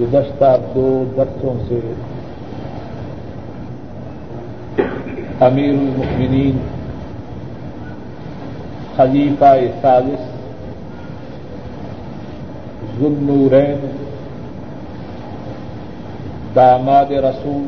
[0.00, 1.80] گزشتہ دو برسوں سے
[5.40, 6.58] امیر المؤمنین
[8.96, 10.34] خلیفہ سالس
[13.00, 13.86] ذنورین
[16.54, 17.64] داماد رسول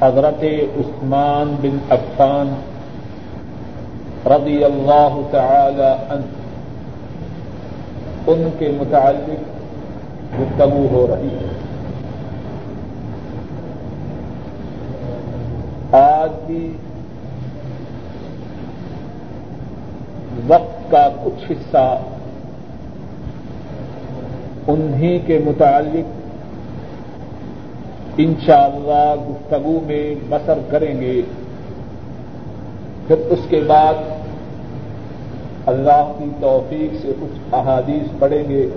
[0.00, 0.44] حضرت
[0.80, 2.54] عثمان بن عفان
[4.26, 6.36] رضی اللہ تعالی عنہ،
[8.26, 9.57] ان کے متعلق
[10.40, 11.48] گفتگو ہو رہی ہے۔
[15.92, 16.72] آج بھی
[20.46, 21.98] وقت کا کچھ حصہ
[24.66, 26.18] انہی کے متعلق
[28.16, 31.22] انشاءاللہ گفتگو میں بسر کریں گے۔
[33.06, 33.94] پھر اس کے بعد
[35.66, 38.68] اللہ کی توفیق سے کچھ احادیث پڑھیں گے۔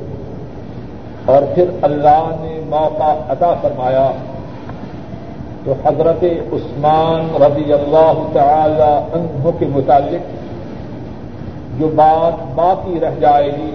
[1.26, 4.12] اور پھر اللہ نے موقع عطا فرمایا
[5.66, 10.42] تو حضرت عثمان رضی اللہ تعالی عنہ کے متعلق
[11.80, 13.72] جو بات باقی رہ جائے گی،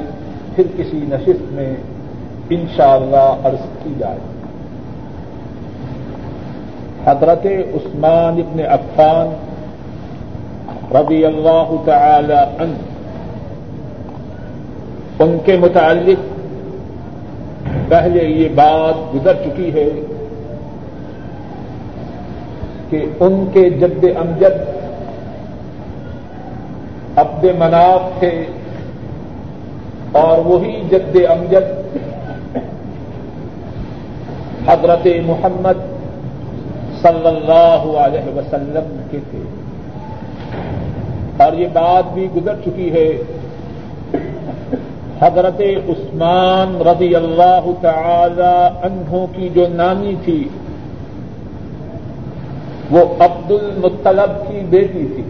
[0.54, 1.76] پھر کسی نشست میں
[2.50, 4.34] انشاءاللہ اللہ عرض کی جائے۔ گی
[7.06, 9.28] حضرت عثمان ابن عفان
[10.94, 12.74] رضی اللہ تعالی عنہ،
[15.18, 16.35] ان کے متعلق
[17.88, 19.90] پہلے یہ بات گزر چکی ہے
[22.90, 24.76] کہ ان کے جد امجد
[27.16, 28.46] عبد مناف تھے
[30.12, 31.96] اور وہی جد امجد
[34.68, 35.78] حضرت محمد
[37.02, 39.42] صلی اللہ علیہ وسلم کے تھے۔
[41.44, 43.22] اور یہ بات بھی گزر چکی ہے
[45.20, 50.48] حضرت عثمان رضی اللہ تعالی عنہ کی جو نانی تھی،
[52.90, 55.22] وہ عبد المطلب کی بیٹی تھی۔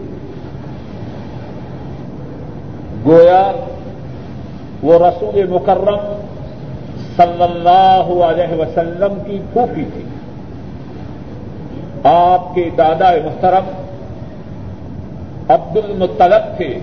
[3.05, 3.51] گویا
[4.83, 6.19] وہ رسول مکرم
[7.17, 10.01] صلی اللہ علیہ وسلم کی پھوپھی تھی۔
[12.03, 13.63] آپ کے دادا محترم،
[15.49, 16.79] عبد المطلب تھے۔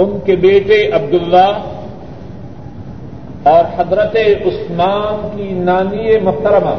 [0.00, 1.58] ان کے بیٹے عبداللہ
[3.42, 4.16] اور حضرت
[4.46, 6.74] عثمان کی نانی محترمہ،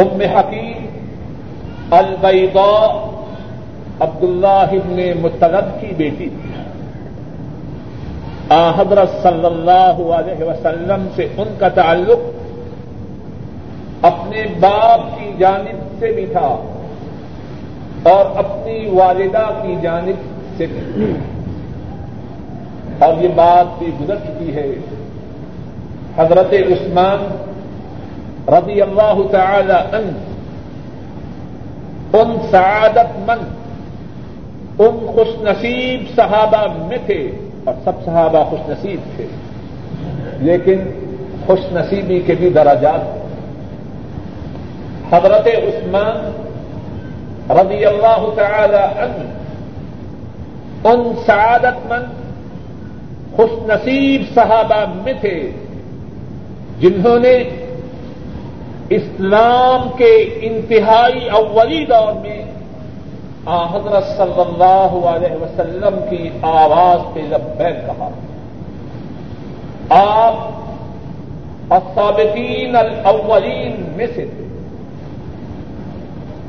[0.00, 0.86] ام حکیم
[1.90, 3.08] البیضا
[4.00, 6.52] عبداللہ ابن مطلب کی بیٹی۔ تھی
[8.50, 12.18] حضرت صلی اللہ علیہ وسلم سے ان کا تعلق
[14.02, 16.56] اپنے باپ کی جانب سے بھی تھا
[18.02, 20.18] اور اپنی والدہ کی جانب
[20.56, 21.12] سے بھی۔
[22.98, 24.74] اور یہ بات بھی گزر چکی ہے۔
[26.16, 27.36] حضرت عثمان
[28.48, 30.10] رضی اللہ تعالی ان
[32.12, 33.48] ان سعادت مند،
[34.78, 37.30] ان خوش نصیب صحابہ میں تھے
[37.64, 39.26] اور سب صحابہ خوش نصیب تھے۔
[40.38, 40.78] لیکن
[41.46, 43.26] خوش نصیبی کے بھی دراجات
[45.14, 46.32] حضرت عثمان
[47.50, 49.30] رضی اللہ تعالی ان
[50.84, 52.25] ان سعادت مند
[53.36, 55.50] خوش نصیب صحابہ میں تھے
[56.78, 57.42] جنہوں نے
[58.90, 62.42] اسلام کے انتہائی اولی دور میں
[63.46, 68.08] حضرت صلی اللہ علیہ وسلم کی آواز پہ لبیک کہا۔
[69.88, 70.34] آپ
[71.72, 74.46] السابقین الاولین میں سے تھے۔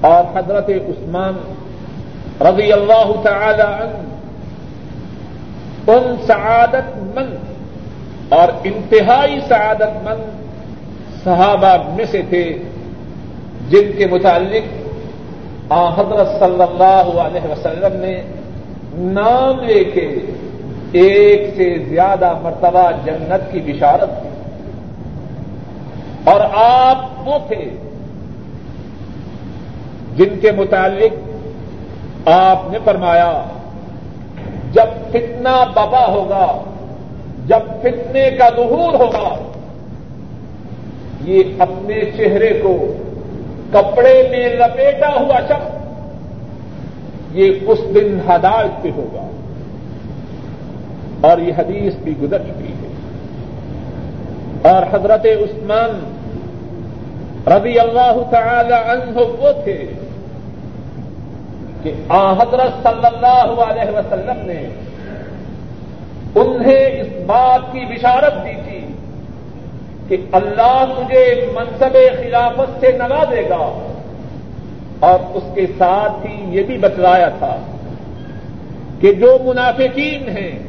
[0.01, 1.33] اور حضرت عثمان
[2.41, 4.16] رضی اللہ تعالی عنہ
[5.87, 12.43] ان سعادت مند اور انتہائی سعادت مند صحابہ میں سے تھے
[13.69, 14.75] جن کے متعلق
[15.71, 18.13] حضرت صلی اللہ علیہ وسلم نے
[19.13, 20.07] نام لے کے
[20.91, 24.29] ایک سے زیادہ مرتبہ جنت کی بشارت کی
[26.23, 27.63] اور آپ وہ تھے
[30.15, 33.31] جن کے متعلق آپ نے فرمایا
[34.77, 36.63] جب فتنہ ببا ہوگا،
[37.45, 39.51] جب فتنے کا ظہور ہوگا،
[41.23, 42.93] یہ اپنے چہرے کو
[43.73, 45.75] کپڑے میں لپیٹا ہوا شخص،
[47.31, 49.27] یہ اس دن ہدایت پہ ہوگا۔
[51.27, 52.87] اور یہ حدیث بھی گزر چکی ہے۔
[54.69, 56.13] اور حضرت عثمان
[57.47, 59.87] رضی اللہ تعالی عنہ وہ تھے۔
[61.87, 64.67] کہ آ حضرت صلی اللہ علیہ وسلم نے
[66.35, 68.87] انہیں اس بات کی بشارت دی تھی
[70.07, 73.89] کہ اللہ تجھے منصب خلافت سے نوازے گا
[74.99, 77.57] اور اس کے ساتھ ہی یہ بھی بتلایا تھا
[78.99, 80.59] کہ جو منافقین ہیں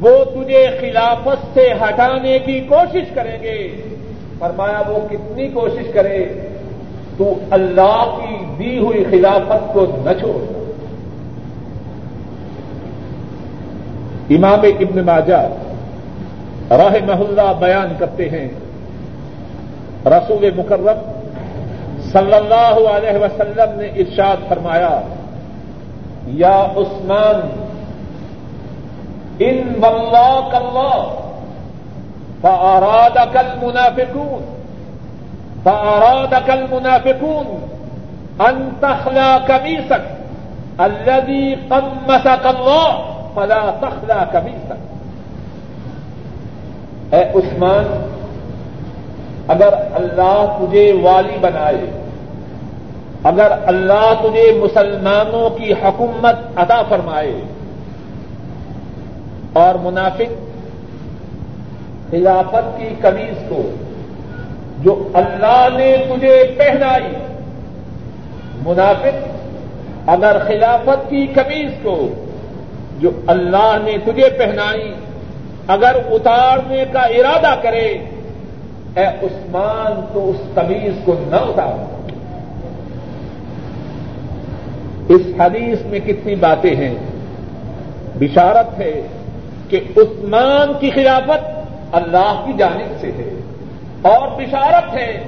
[0.00, 3.82] وہ تجھے خلافت سے ہٹانے کی کوشش کریں گے۔
[4.38, 6.24] فرمایا وہ کتنی کوشش کرے
[7.18, 10.66] تو اللہ کی دی ہوئی خلافت کو نہ چھوڑ۔
[14.30, 15.48] امام ابن ماجہ
[16.70, 18.48] راہ محلہ بیان کرتے ہیں۔
[20.06, 21.10] رسول مکرم
[22.12, 25.00] صلی اللہ علیہ وسلم نے ارشاد فرمایا،
[26.26, 27.64] یا عثمان،
[29.38, 31.14] ان بلّہ کلّہ
[32.40, 34.55] فاراد کل منافقون
[35.66, 37.46] فاراد کل منافقون
[38.48, 40.04] ان تخلا کمیسک
[40.80, 42.90] الذي قمسك الله
[43.34, 44.80] فلا تخلا کمیسک
[47.14, 47.86] اے عثمان،
[49.54, 51.86] اگر اللہ تجھے والی بنائے،
[53.30, 57.36] اگر اللہ تجھے مسلمانوں کی حکومت ادا فرمائے،
[59.62, 60.32] اور منافق
[62.10, 63.60] خلافت کی کمیز کو
[64.82, 67.16] جو اللہ نے تجھے پہنائی۔
[68.66, 69.28] منافق،
[70.06, 72.08] اگر خلافت کی کمیز کو
[73.00, 74.94] جو اللہ نے تجھے پہنائی،
[75.68, 77.98] اگر اتارنے کا ارادہ کرے،
[78.96, 81.96] اے عثمان، تو اس کمیز کو نہ اتار۔
[85.08, 86.94] اس حدیث میں کتنی باتیں ہیں۔
[88.18, 89.02] بشارت ہے
[89.68, 93.35] کہ عثمان کی خلافت اللہ کی جانب سے ہے۔
[94.06, 95.22] اور بشارت ہے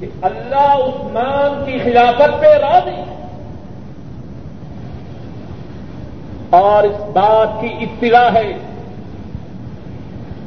[0.00, 3.02] کہ اللہ عثمان کی خلافت پہ راضی۔
[6.50, 8.52] اور اس بات کی اطلاع ہے،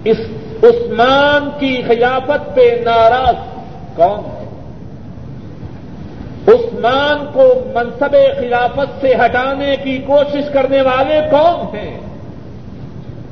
[0.03, 0.17] اس
[0.63, 3.35] عثمان کی خلافت پہ ناراض
[3.95, 4.45] کون ہے؟
[6.47, 11.99] عثمان کو منصب خلافت سے ہٹانے کی کوشش کرنے والے کون ہیں؟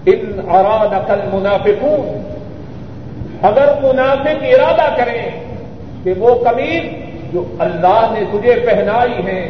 [0.06, 2.33] ان اراد کل منافقون
[3.44, 5.30] اگر منافق ارادہ کریں
[6.04, 6.84] کہ وہ کمیز
[7.34, 9.42] جو اللہ نے تجھے پہنائی ہے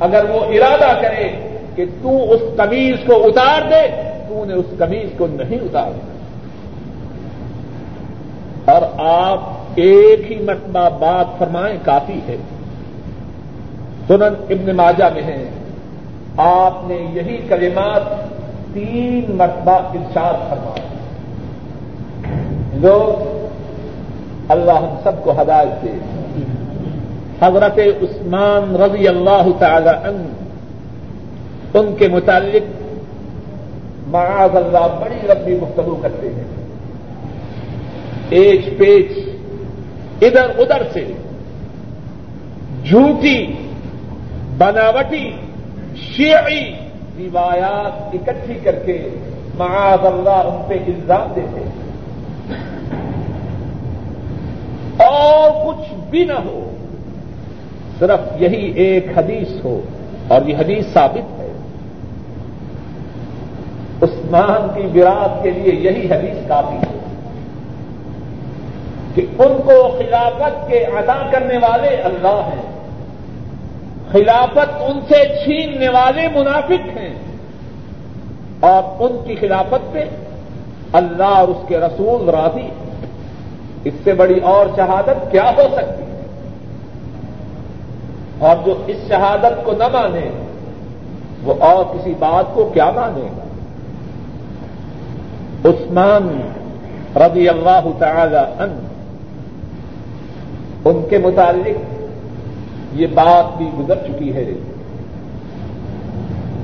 [0.00, 1.28] اگر وہ ارادہ کرے
[1.74, 3.86] کہ تو اس کمیز کو اتار دے،
[4.28, 5.90] تو نے اس کمیز کو نہیں اتار
[8.70, 9.40] اور آپ
[9.74, 12.36] ایک ہی مرتبہ بات فرمائیں، کافی ہے۔
[14.08, 15.38] سنن ابن ماجہ میں ہے،
[16.36, 18.02] آپ نے یہی کلمات
[18.74, 20.84] تین مرتبہ ارشاد فرمایا
[22.76, 23.36] لوگ
[24.48, 25.92] اللہ ہم سب کو ہدایت دے۔
[27.42, 30.32] حضرت عثمان رضی اللہ تعالی ان
[31.74, 32.82] ان کے متعلق
[34.06, 36.44] معاذ اللہ بڑی لمبی گفتگو کرتے ہیں۔
[38.30, 39.18] ایچ پیچ
[40.22, 41.12] ادھر ادھر سے،
[42.84, 43.46] جھوٹی،
[44.58, 45.30] بناوٹی،
[45.96, 46.72] شیعی
[47.18, 49.08] روایات اکٹھی کر کے
[49.58, 51.85] معاذ اللہ ان پہ الزام دیتے ہیں۔
[54.96, 56.70] اور کچھ بھی نہ ہو،
[57.98, 59.80] صرف یہی ایک حدیث ہو،
[60.28, 61.52] اور یہ حدیث ثابت ہے۔
[64.02, 66.98] عثمان کی وراثت کے لیے یہی حدیث کافی ہے
[69.14, 72.76] کہ ان کو خلافت کے ادا کرنے والے اللہ ہیں۔
[74.12, 77.14] خلافت ان سے چھیننے والے منافق ہیں۔
[78.60, 80.04] اور ان کی خلافت پہ
[80.92, 82.95] اللہ اور اس کے رسول راضی ہیں۔
[83.86, 86.16] اس سے بڑی اور شہادت کیا ہو سکتی ہے؟
[88.38, 90.30] اور جو اس شہادت کو نہ مانے،
[91.44, 93.42] وہ اور کسی بات کو کیا مانے؟ گا
[95.70, 96.40] عثمان
[97.16, 98.86] رضی اللہ تعالی ان
[100.84, 101.78] ان کے متعلق
[102.92, 104.44] یہ بات بھی گزر چکی ہے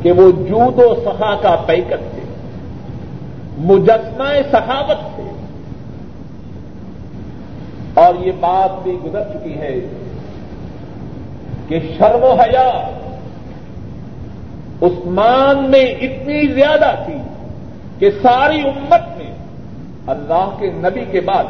[0.03, 2.23] کہ وہ جود و سخا کا پیکت تھے،
[3.59, 5.22] مجسمہ سخاوت تھے۔
[7.95, 9.81] اور یہ بات بھی گزر چکی ہے
[11.69, 12.91] کہ شرم و حیا
[14.83, 17.17] عثمان میں اتنی زیادہ تھی
[17.99, 19.35] کہ ساری امت میں
[20.07, 21.45] اللہ کے نبی کے بعد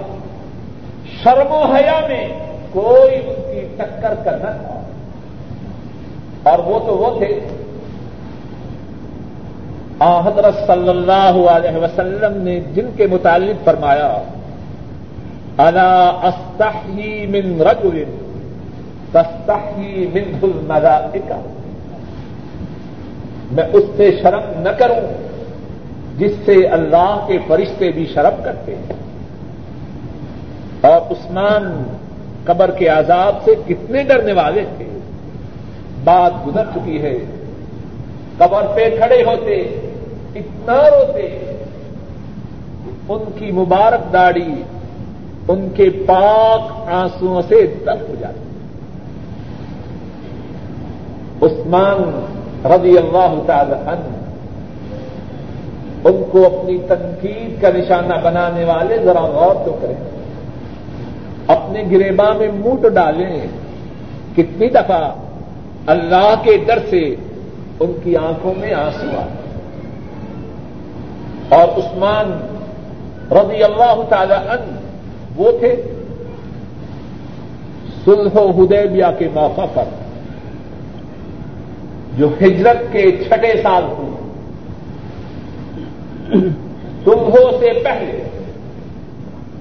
[1.23, 2.29] شرم و حیا میں
[2.73, 4.83] کوئی ان کی ٹکر کا نہ تھا۔
[6.51, 7.41] اور وہ تو وہ تھے۔
[10.01, 14.23] حضرت صلی اللہ علیہ وسلم نے جن کے متعلق فرمایا
[15.59, 18.05] انا استحی من رجل
[19.13, 21.41] تستحی من الملائکہ
[23.53, 25.23] میں اس سے شرم نہ کروں
[26.19, 28.93] جس سے اللہ کے فرشتے بھی شرم کرتے ہیں۔
[30.81, 31.83] اور عثمان
[32.45, 34.99] قبر کے عذاب سے کتنے ڈرنے والے تھے۔
[36.05, 37.19] بات گزر چکی ہے۔
[38.39, 39.57] قبر پہ کھڑے ہوتے،
[40.35, 41.39] اتنا روتے۔
[43.09, 44.63] ان کی مبارک داڑھی
[45.53, 48.51] ان کے پاک آنسو سے تر ہو جاتی
[51.43, 52.03] عثمان
[52.65, 54.11] رضی اللہ تعالی عنہ
[56.05, 59.95] ان کو اپنی تنقید کا نشانہ بنانے والے ذرا غور تو کریں۔
[61.47, 63.47] اپنے گریباں میں موٹ ڈالیں
[64.37, 65.03] کتنی دفعہ
[65.87, 67.03] اللہ کے ڈر سے
[67.81, 69.41] ان کی آنکھوں میں آنسو آئے
[71.49, 72.33] اور عثمان
[73.31, 74.82] رضی اللہ تعالی عنہ
[75.37, 75.83] وہ تھے۔
[78.05, 79.85] سلح و حدیبیہ کے موقع پر
[82.17, 84.11] جو ہجرت کے چھٹے سال ہوئے
[87.05, 88.23] تمہوں سے پہلے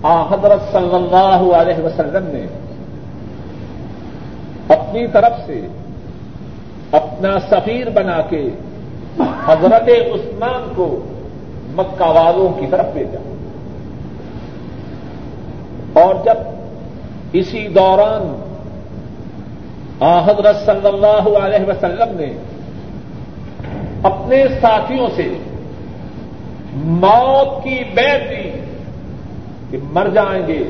[0.04, 2.46] آ حضرت صلی اللہ علیہ وسلم نے
[4.68, 5.68] اپنی طرف سے
[6.92, 8.50] اپنا سفیر بنا کے
[9.46, 11.06] حضرت عثمان کو
[11.76, 13.31] مکہ والوں کی طرف بھیجا۔
[15.94, 16.38] اور جب
[17.34, 18.48] اسی دوران
[20.00, 22.34] آ، حضرت صلی اللہ علیہ وسلم نے
[24.04, 25.34] اپنے ساتھیوں سے
[26.74, 28.52] موت کی بیت دی
[29.72, 30.70] کہ مر جائیں گے،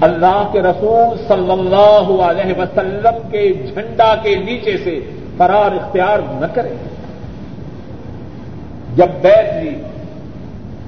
[0.00, 5.00] اللہ کے رسول صلی اللہ علیہ وسلم کے جھنڈا کے نیچے سے
[5.36, 6.74] فرار اختیار نہ کریں۔
[8.96, 9.82] جب بیت لی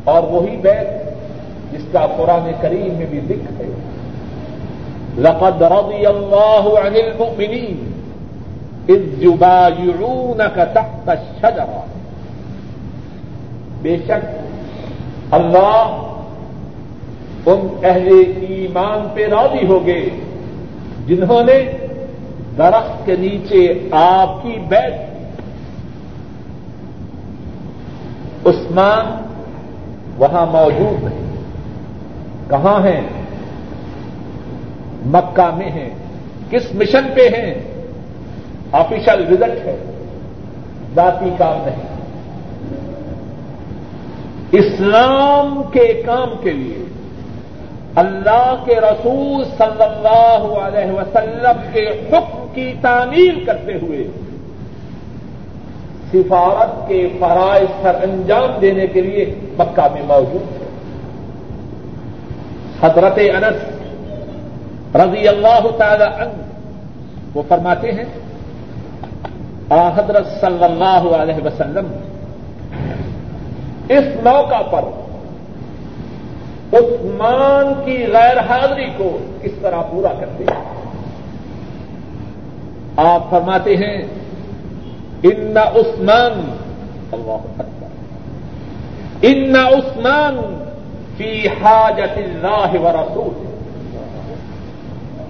[0.05, 0.89] اور وہی بیت
[1.73, 3.71] جس کا قرآن کریم میں بھی ذکر ہے۔
[5.19, 7.91] لقد رضی اللہ عن المؤمنین
[8.89, 11.81] اذ یبایعونک تحت الشجرہ۔
[13.83, 14.25] بے شک
[15.31, 16.07] اللہ
[17.47, 18.09] ان اہل
[18.49, 20.11] ایمان پہ راضی ہو گئے
[21.07, 21.63] جنہوں نے
[22.59, 25.01] درخت کے نیچے آپ کی بیٹھ
[28.45, 29.23] عثمان
[30.19, 31.30] وہاں موجود نہیں
[32.51, 33.01] کہاں ہیں؟
[35.07, 35.91] مکہ میں ہیں۔
[36.51, 37.55] کس مشن پہ ہیں؟
[38.73, 39.77] آفیشل وزٹ ہے۔
[40.95, 42.01] ذاتی کام نہیں۔
[44.53, 46.85] اسلام کے کام کے لیے
[47.95, 54.05] اللہ کے رسول صلی اللہ علیہ وسلم کے حکم کی تعمیر کرتے ہوئے
[56.13, 60.60] سفارت کے فرائض سر انجام دینے کے لیے مکہ میں موجود ہے
[62.83, 66.43] حضرت انس رضی اللہ تعالی عنہ،
[67.35, 68.05] وہ فرماتے ہیں،
[69.71, 71.87] آ حضرت صلی اللہ علیہ وسلم،
[73.89, 74.85] اس موقع پر
[76.73, 80.63] عثمان کی غیر حاضری کو کس طرح پورا کرتے ہیں؟
[82.97, 83.97] آپ فرماتے ہیں،
[85.23, 86.41] ان عثمان،
[87.13, 87.89] اللہ اکبر،
[89.23, 90.37] ان عثمان
[91.21, 93.35] فی حاجت اللہ و رسول.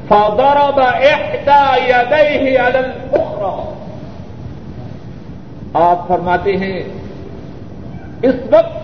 [0.09, 3.57] فضرب احدى يديه على الاخرى
[5.81, 6.79] آپ فرماتے ہیں،
[8.23, 8.79] اس وقت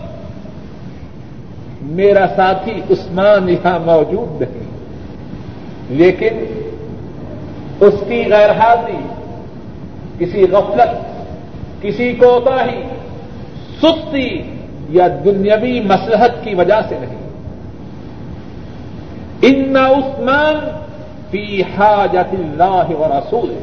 [2.00, 4.68] میرا ساتھی عثمان یہاں موجود نہیں،
[5.98, 6.34] لیکن
[7.80, 9.02] اس کی غیر حاضری،
[10.18, 10.92] کسی غفلت،
[11.82, 12.82] کسی کوتاہی،
[13.80, 14.28] سستی
[14.88, 17.26] یا دنیاوی مسلحت کی وجہ سے نہیں۔
[19.42, 20.68] ان عثمان
[21.30, 23.58] فی حاجت اللہ و رسول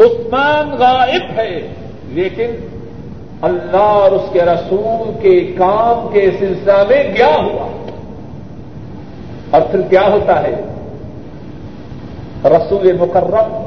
[0.00, 1.68] عثمان غائب ہے،
[2.08, 2.50] لیکن
[3.42, 7.68] اللہ اور اس کے رسول کے کام کے سلسلہ میں کیا ہوا۔
[9.50, 10.62] اور پھر کیا ہوتا ہے؟
[12.44, 13.64] رسول مکرم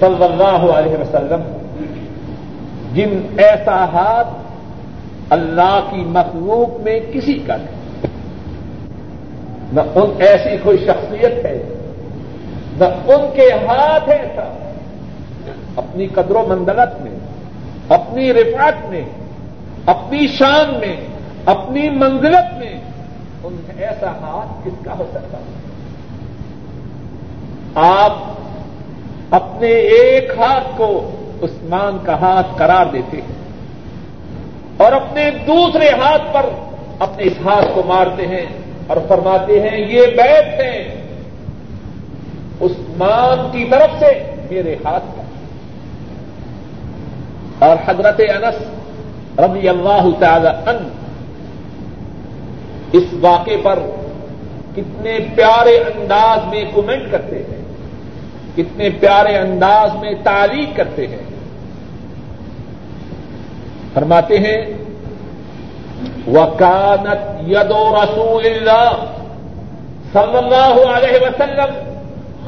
[0.00, 1.56] صلی اللہ علیہ وسلم
[2.94, 4.43] جن ایسا ہاتھ
[5.30, 7.84] اللہ کی مخلوق میں کسی کا نہیں۔
[9.72, 11.62] نہ ان ایسی کوئی شخصیت ہے،
[12.78, 14.58] نہ ان کے ہاتھ ایسا
[15.76, 17.18] اپنی قدر و مندلت میں،
[17.88, 19.04] اپنی رفعت میں،
[19.86, 20.96] اپنی شان میں،
[21.46, 22.80] اپنی منزلت میں
[23.44, 25.64] ان ایسا ہاتھ کس کا ہو سکتا ہے؟
[27.74, 28.12] آپ
[29.30, 31.10] اپنے ایک ہاتھ کو
[31.42, 33.43] عثمان کا ہاتھ قرار دیتے ہیں۔
[34.76, 36.46] اور اپنے دوسرے ہاتھ پر
[36.98, 38.46] اپنے اس ہاتھ کو مارتے ہیں
[38.86, 40.80] اور فرماتے ہیں، یہ بیت ہیں
[42.60, 44.12] عثمان کی طرف سے
[44.50, 45.22] میرے ہاتھ کا
[47.66, 48.58] اور حضرت انس
[49.38, 50.88] رضی اللہ تعالی ان
[52.92, 53.78] اس واقعے پر
[54.76, 57.62] کتنے پیارے انداز میں کومنٹ کرتے ہیں،
[58.56, 61.24] کتنے پیارے انداز میں تعریف کرتے ہیں۔
[63.94, 64.60] فرماتے ہیں
[66.26, 69.04] وکانت یدو رسول اللہ
[70.12, 71.94] صلی اللہ علیہ وسلم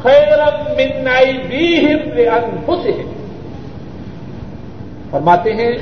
[0.03, 3.13] خیرم من ایدیہم لانفسہم
[5.11, 5.73] فرماتے ہیں،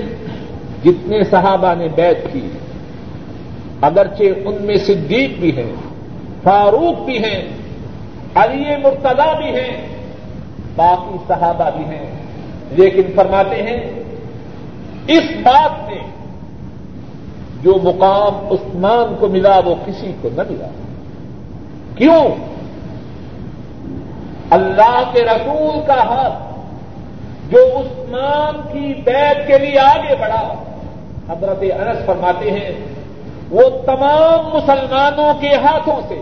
[0.85, 2.49] جتنے صحابہ نے بیت کی،
[3.81, 5.73] اگرچہ ان میں صدیق بھی ہیں،
[6.43, 7.49] فاروق بھی ہیں،
[8.35, 9.87] علی مرتضی بھی ہیں،
[10.77, 12.07] باقی صحابہ بھی ہیں۔
[12.71, 14.04] لیکن فرماتے ہیں
[15.07, 16.03] اس بات میں
[17.63, 20.67] جو مقام عثمان کو ملا وہ کسی کو نہ ملا۔
[21.95, 22.25] کیوں؟
[24.51, 26.55] اللہ کے رسول کا ہاتھ
[27.51, 30.55] جو عثمان کی بیت کے لیے آگے بڑھا،
[31.29, 32.71] حضرت انس فرماتے ہیں،
[33.51, 36.21] وہ تمام مسلمانوں کے ہاتھوں سے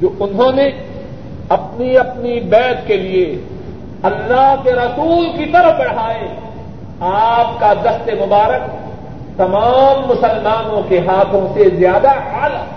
[0.00, 0.70] جو انہوں نے
[1.48, 3.40] اپنی اپنی بیت کے لیے
[4.02, 6.28] اللہ کے رسول کی طرف بڑھائے
[7.00, 8.70] آپ کا دست مبارک
[9.36, 12.74] تمام مسلمانوں کے ہاتھوں سے زیادہ اعلی۔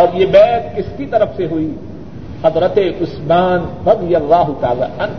[0.00, 1.74] اور یہ بیت کس کی طرف سے ہوئی؟
[2.44, 5.12] حضرت عثمان رضی اللہ تعالی عنہ۔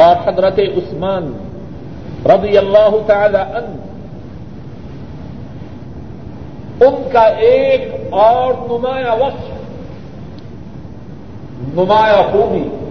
[0.00, 1.32] اور حضرت عثمان
[2.26, 3.76] رضی اللہ تعالی عنہ۔
[6.84, 9.52] ان کا ایک اور نمایاں وقت،
[11.74, 12.81] نمایاں خوبی۔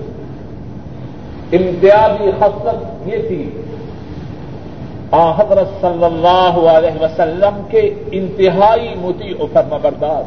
[1.51, 3.49] امتیازی خصلت یہ تھی۔
[5.11, 10.23] حضرت صلی اللہ علیہ وسلم کے انتہائی موتی و فرما بردار۔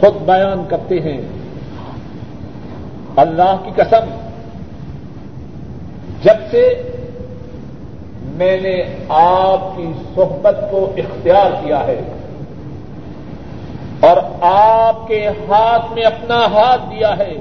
[0.00, 1.20] خود بیان کرتے ہیں۔
[3.16, 4.18] اللہ کی قسم،
[6.22, 6.82] جب سے
[8.22, 12.00] میں نے آپ کی صحبت کو اختیار کیا ہے
[14.00, 17.34] اور آپ کے ہاتھ میں اپنا ہاتھ دیا ہے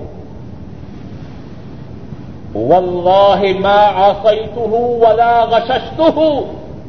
[2.55, 4.67] واللہ ما عصیتہ
[5.01, 6.19] ولا غششتہ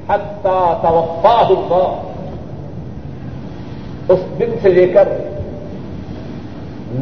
[0.09, 1.89] حتی توفاہ اللہ
[4.09, 5.09] اس دن سے لے کر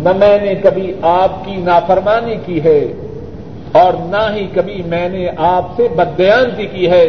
[0.05, 2.81] نہ میں نے کبھی آپ کی نافرمانی کی ہے
[3.73, 7.05] اور نہ ہی کبھی میں نے آپ سے بدیانتی کی ہے،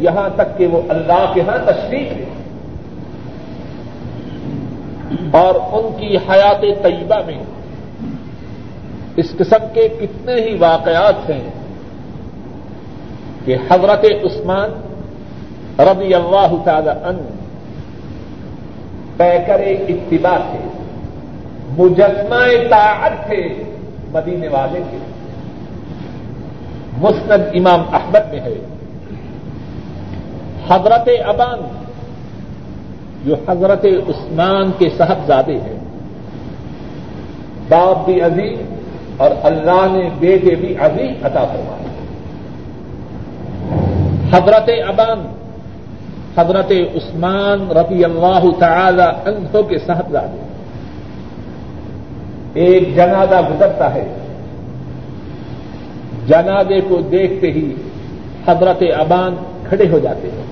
[0.00, 2.24] یہاں تک کہ وہ اللہ کے ہاں تشریف ہے
[5.32, 7.38] اور ان کی حیات طیبہ میں
[9.16, 11.50] اس قسم کے کتنے ہی واقعات ہیں
[13.44, 14.70] کہ حضرت عثمان
[15.78, 17.16] رضی اللہ تعالی ان
[19.16, 20.82] پیکر اتباع تھے،
[21.78, 23.62] مجسمہ طاعت تھے
[24.12, 24.98] مدینے والے کے۔
[26.98, 28.54] مسند امام احمد میں ہے۔
[30.68, 31.84] حضرت ابان،
[33.24, 35.78] جو حضرت عثمان کے صاحبزادے ہیں
[37.68, 38.73] باپ بھی عظیم
[39.16, 41.84] اور اللہ نے بیٹے بھی عظیم عطا فرمائے۔
[44.32, 45.26] حضرت ابان،
[46.38, 50.40] حضرت عثمان رضی اللہ تعالی عنہ کے صاحبزادے۔
[52.54, 54.14] ایک جنازہ گزرتا ہے۔
[56.26, 57.74] جنازے کو دیکھتے ہی
[58.46, 59.36] حضرت ابان
[59.68, 60.44] کھڑے ہو جاتے ہیں۔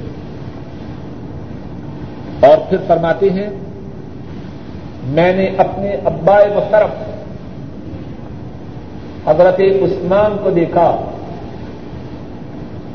[2.48, 3.50] اور پھر فرماتے ہیں،
[5.04, 7.11] میں نے اپنے ابا محترم
[9.26, 10.96] حضرت عثمان کو دیکھا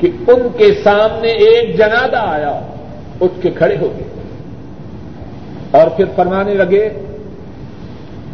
[0.00, 2.60] کہ ان کے سامنے ایک جنازہ آیا،
[3.20, 4.04] اٹھ کے کھڑے ہو گئے۔
[5.70, 6.88] اور پھر فرمانے لگے،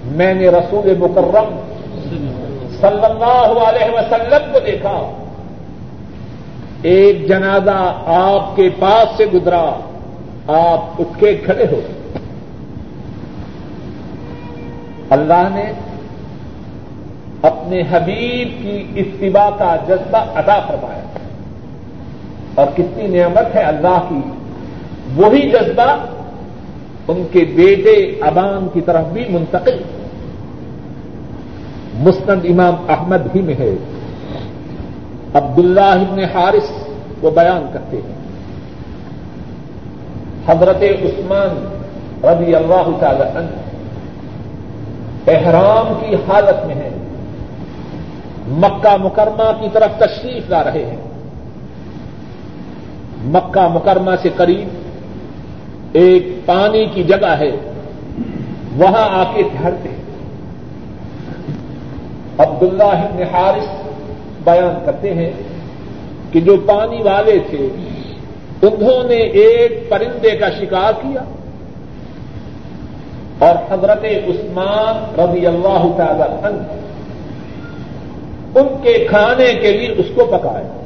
[0.05, 1.61] میں نے رسول مکرم
[2.81, 5.13] صلی اللہ علیہ وسلم کو دیکھا۔
[6.83, 9.65] ایک جنازہ آپ کے پاس سے گزرا،
[10.49, 11.81] آپ اٹھ کے کھڑے ہو۔
[15.11, 15.73] اللہ نے
[17.47, 21.19] اپنے حبیب کی اتباع کا جذبہ ادا فرمایا۔
[22.55, 24.21] اور کتنی نعمت ہے اللہ کی۔
[25.17, 25.97] وہی جذبہ
[27.09, 29.83] ان کے بیٹے ابان کی طرف بھی منتقل۔
[31.95, 33.71] مسند امام احمد ہی میں ہے۔
[35.35, 36.71] عبداللہ ابن حارث
[37.23, 38.15] وہ بیان کرتے ہیں۔
[40.47, 41.79] حضرت عثمان
[42.25, 43.57] رضی اللہ تعالی عنہ
[45.31, 46.91] احرام کی حالت میں ہے
[48.49, 50.97] مکہ مکرمہ کی طرف تشریف لا رہے ہیں۔
[53.21, 54.69] مکہ مکرمہ سے قریب
[55.93, 57.51] ایک پانی کی جگہ ہے۔
[58.77, 60.05] وہاں آ کے ٹھہرتے ہیں۔
[62.39, 63.67] عبداللہ ابن حارث
[64.45, 65.31] بیان کرتے ہیں
[66.33, 67.69] کہ جو پانی والے تھے،
[68.63, 71.23] انہوں نے ایک پرندے کا شکار کیا
[73.39, 76.84] اور حضرت عثمان رضی اللہ تعالی عنہ
[78.55, 80.81] ان کے کھانے کے لیے اس کو پکایا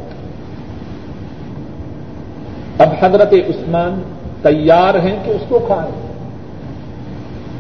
[2.79, 4.03] اب حضرت عثمان
[4.43, 6.09] تیار ہیں کہ اس کو کھائیں۔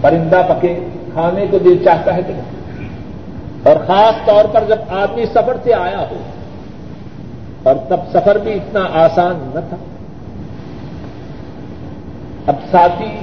[0.01, 0.81] پرندہ پکے،
[1.13, 2.89] کھانے کو دل چاہتا ہے کہ نہیں۔
[3.63, 6.17] اور خاص طور پر جب آدمی سفر سے آیا ہو،
[7.63, 9.77] اور تب سفر بھی اتنا آسان نہ تھا۔
[12.47, 13.19] اب ساتھی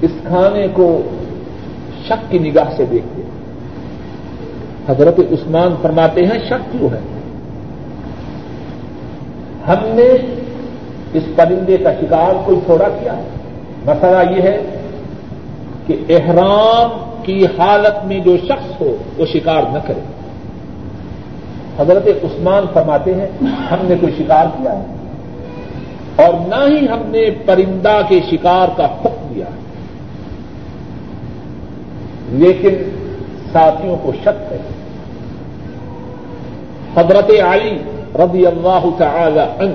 [0.00, 1.02] اس کھانے کو
[2.06, 3.15] شک کی نگاہ سے دیکھتے
[4.88, 7.00] حضرت عثمان فرماتے ہیں، شک کیوں ہے؟
[9.68, 10.36] ہم نے
[11.12, 13.22] اس پرندے کا شکار کوئی چھوڑا کیا؟ ہے
[13.84, 14.62] مسئلہ یہ ہے
[15.86, 20.00] کہ احرام کی حالت میں جو شخص ہو، وہ شکار نہ کرے۔
[21.78, 24.84] حضرت عثمان فرماتے ہیں، ہم نے کوئی شکار کیا ہے؟
[26.16, 29.66] اور نہ ہی ہم نے پرندہ کے شکار کا حکم دیا۔ ہے
[32.28, 32.74] لیکن
[33.52, 34.58] ساتھیوں کو شک ہے۔
[36.96, 37.82] حضرت علی
[38.14, 39.74] رضی اللہ تعالی عنہ۔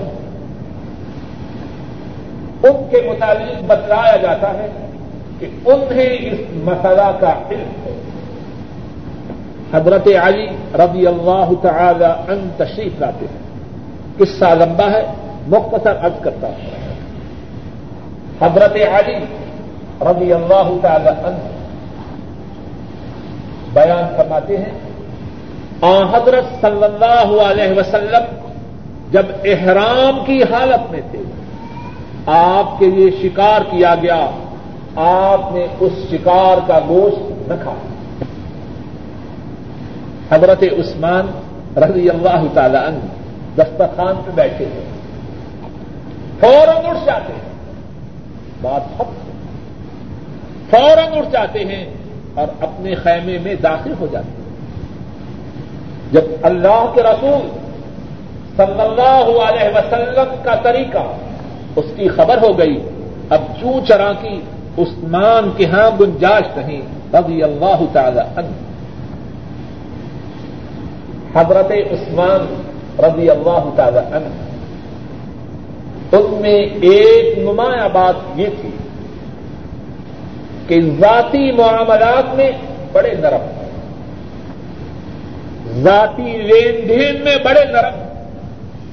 [2.67, 4.67] ان کے متعلق بتلایا جاتا ہے
[5.39, 7.99] کہ انہیں اس مسئلہ کا علم ہے۔
[9.73, 13.41] حضرت علی رضی اللہ تعالی عنہ تشریف لاتے ہیں۔
[14.17, 15.05] قصہ لمبا ہے،
[15.47, 16.81] مختصر عرض کرتا ہوں۔
[18.41, 19.25] حضرت علی
[20.01, 21.49] رضی اللہ تعالی عنہ
[23.73, 24.90] بیان فرماتے ہیں
[25.83, 28.35] حضرت صلی اللہ علیہ وسلم
[29.11, 31.19] جب احرام کی حالت میں تھے،
[32.25, 34.29] آپ کے لیے شکار کیا گیا،
[34.95, 37.73] آپ نے اس شکار کا گوشت نہ کھا
[40.29, 41.27] حضرت عثمان
[41.77, 42.99] رضی اللہ تعالی عنہ
[43.55, 44.83] دسترخوان پہ بیٹھے تھے۔
[46.39, 47.51] فوراً اٹھ جاتے ہیں۔
[48.61, 49.03] بات سب
[50.69, 51.85] فوراً اٹھ جاتے ہیں
[52.33, 54.40] اور اپنے خیمے میں داخل ہو جاتے ہیں۔
[56.11, 57.49] جب اللہ کے رسول
[58.57, 61.13] صلی اللہ علیہ وسلم کا طریقہ
[61.75, 62.89] اس کی خبر ہو گئی،
[63.29, 64.41] اب چوں چرا کی
[64.77, 66.81] عثمان کے ہاں گنجائش نہیں
[67.13, 68.47] رضی اللہ تعالی عنہ۔
[71.39, 72.61] حضرت عثمان
[72.99, 74.27] رضی اللہ تعالی عنہ۔
[76.15, 78.69] ان میں ایک نمایاں بات یہ تھی
[80.67, 82.51] کہ ذاتی معاملات میں
[82.91, 83.60] بڑے نرم۔
[85.75, 88.03] ذاتی لین دین میں بڑے نرم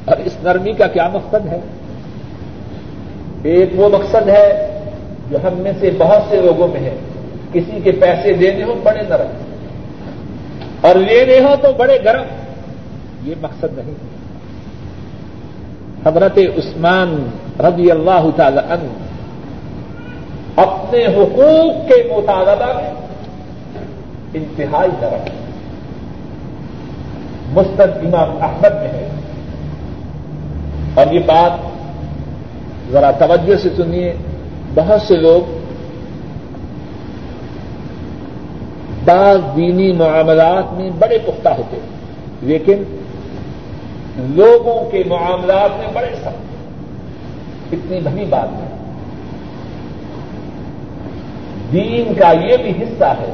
[0.04, 1.60] اور اس نرمی کا کیا مقصد ہے؟
[3.42, 4.78] ایک وہ مقصد ہے
[5.30, 6.96] جو ہم میں سے بہت سے لوگوں میں ہے۔
[7.52, 9.26] کسی کے پیسے دینے ہو بڑے نرم
[10.80, 12.22] اور لینے ہو تو بڑے گرم
[13.22, 13.94] یہ مقصد نہیں۔
[16.06, 18.88] حضرت عثمان رضی اللہ تعالی عنہ
[20.60, 22.90] اپنے حقوق کے مطالبہ میں
[24.34, 25.47] انتہائی نرم
[27.48, 29.08] مستد امام احمد میں ہے۔
[30.94, 31.50] اور یہ بات
[32.92, 34.14] ذرا توجہ سے سنیے،
[34.74, 35.56] بہت سے لوگ
[39.04, 41.86] بعض دینی معاملات میں بڑے پختہ ہوتے ہیں،
[42.42, 42.82] لیکن
[44.16, 48.66] لوگوں کے معاملات میں بڑے سخت اتنی بڑی بات ہے
[51.72, 53.32] دین کا یہ بھی حصہ ہے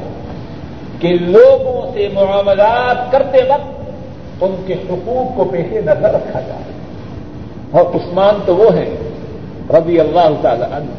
[0.99, 3.74] کہ لوگوں سے معاملات کرتے وقت
[4.41, 6.63] ان کے حقوق کو پیش نظر رکھا جائے۔
[7.71, 8.89] اور عثمان تو وہ ہیں،
[9.69, 10.91] رضی اللہ تعالی عنہ۔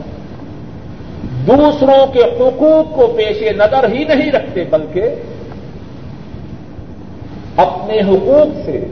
[1.46, 5.02] دوسروں کے حقوق کو پیش نظر ہی نہیں رکھتے، بلکہ
[7.56, 8.84] اپنے حقوق سے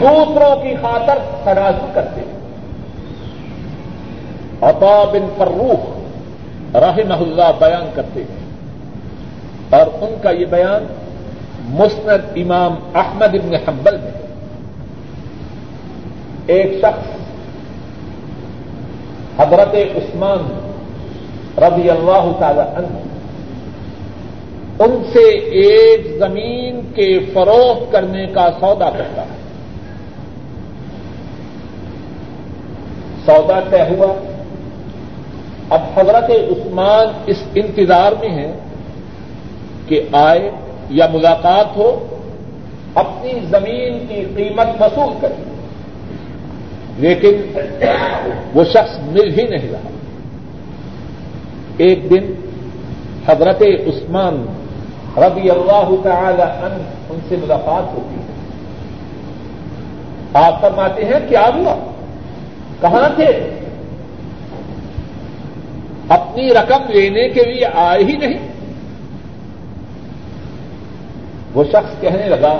[0.00, 2.20] دوسروں کی خاطر ترازو کرتے
[4.60, 6.04] عطا بن فروخ
[6.76, 8.44] رحمہ اللہ بیان کرتے ہیں۔
[9.70, 10.86] اور ان کا یہ بیان
[11.64, 14.10] مسند امام احمد ابن حنبل میں
[16.46, 17.14] ایک شخص
[19.40, 20.70] حضرت عثمان
[21.58, 22.98] رضی اللہ تعالی عنہ،
[24.82, 29.44] ان سے ایک زمین کے فروخت کرنے کا سودا کرتا ہے۔
[33.26, 34.14] سودا طے ہوا۔
[35.70, 38.52] اب حضرت عثمان اس انتظار میں ہے
[39.86, 40.50] کہ آئے
[40.90, 42.06] یا ملاقات ہو،
[42.94, 45.42] اپنی زمین کی قیمت وصول کرے
[46.98, 47.58] لیکن
[48.54, 49.88] وہ شخص مل ہی نہیں رہا۔
[51.76, 52.34] ایک دن
[53.26, 54.46] حضرت عثمان
[55.16, 58.24] رضی اللہ تعالی عنہ ان سے ملاقات ہوتی ہے۔
[60.34, 61.92] آپ فرماتے ہیں کیا ہوا۔
[62.80, 63.50] کہاں تھے؟
[66.08, 68.53] اپنی رقم لینے کے لیے آئے ہی نہیں۔
[71.54, 72.54] وہ شخص کہنے لگا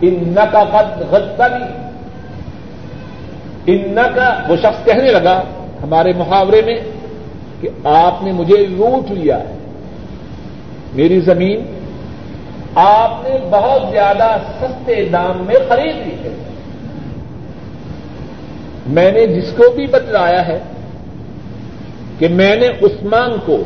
[0.00, 1.72] ان کا قد غدتا نہیں
[3.66, 5.42] ان کا وہ شخص کہنے لگا
[5.82, 6.78] ہمارے محاورے میں
[7.60, 9.54] کہ آپ نے مجھے لوٹ لیا ہے،
[10.94, 11.60] میری زمین
[12.74, 16.34] آپ نے بہت زیادہ سستے دام میں خرید لی ہے۔
[18.86, 20.58] میں نے جس کو بھی بتلایا ہے
[22.18, 23.56] کہ میں نے عثمان کو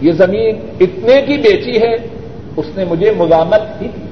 [0.00, 1.94] یہ زمین اتنے کی بیچی ہے
[2.56, 4.06] اس نے مجھے ملامت ہی کی۔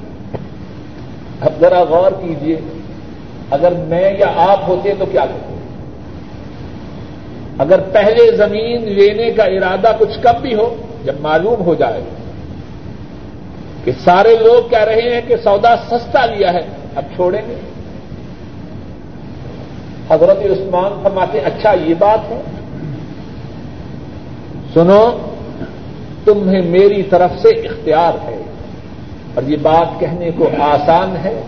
[1.41, 2.61] اب ذرا غور کیجیے
[3.51, 5.55] اگر میں یا آپ ہوتے تو کیا کرتے؟
[7.57, 10.75] اگر پہلے زمین لینے کا ارادہ کچھ کم بھی ہو،
[11.05, 12.01] جب معلوم ہو جائے
[13.83, 17.55] کہ سارے لوگ کہہ رہے ہیں کہ سودا سستا لیا ہے، اب چھوڑیں گے۔
[20.09, 22.41] حضرت عثمان فرماتے اچھا یہ بات ہے۔
[24.73, 25.17] سنو
[26.25, 28.41] تمہیں میری طرف سے اختیار ہے۔
[29.33, 31.41] اور یہ بات کہنے کو آسان ہے۔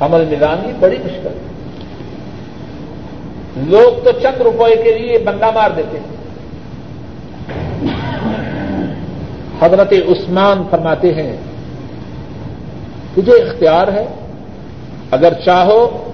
[0.00, 1.48] عمل ملانی بڑی مشکل ہے۔
[3.56, 6.18] لوگ تو چند روپئے کے لیے بندہ مار دیتے ہیں۔
[9.60, 11.36] حضرت عثمان فرماتے ہیں،
[13.14, 14.04] تجھے اختیار ہے؟
[15.10, 16.10] اگر چاہو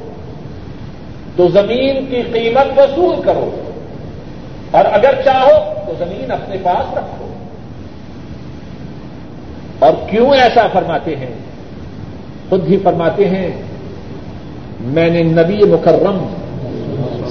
[1.37, 3.51] تو زمین کی قیمت وصول کرو۔
[4.71, 7.24] اور اگر چاہو تو زمین اپنے پاس رکھو۔
[9.79, 11.35] اور کیوں ایسا فرماتے ہیں؟
[12.49, 13.51] خود ہی فرماتے ہیں،
[14.81, 16.27] میں نے نبی مکرم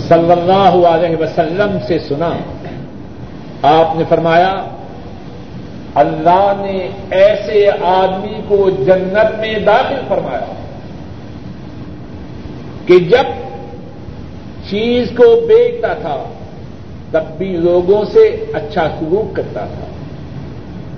[0.07, 2.29] صلی اللہ علیہ وسلم سے سنا۔
[3.61, 4.65] آپ نے فرمایا،
[5.95, 10.53] اللہ نے ایسے آدمی کو جنت میں داخل فرمایا
[12.85, 13.25] کہ جب
[14.69, 16.23] چیز کو بیچتا تھا،
[17.11, 19.92] تب بھی لوگوں سے اچھا سلوک کرتا تھا۔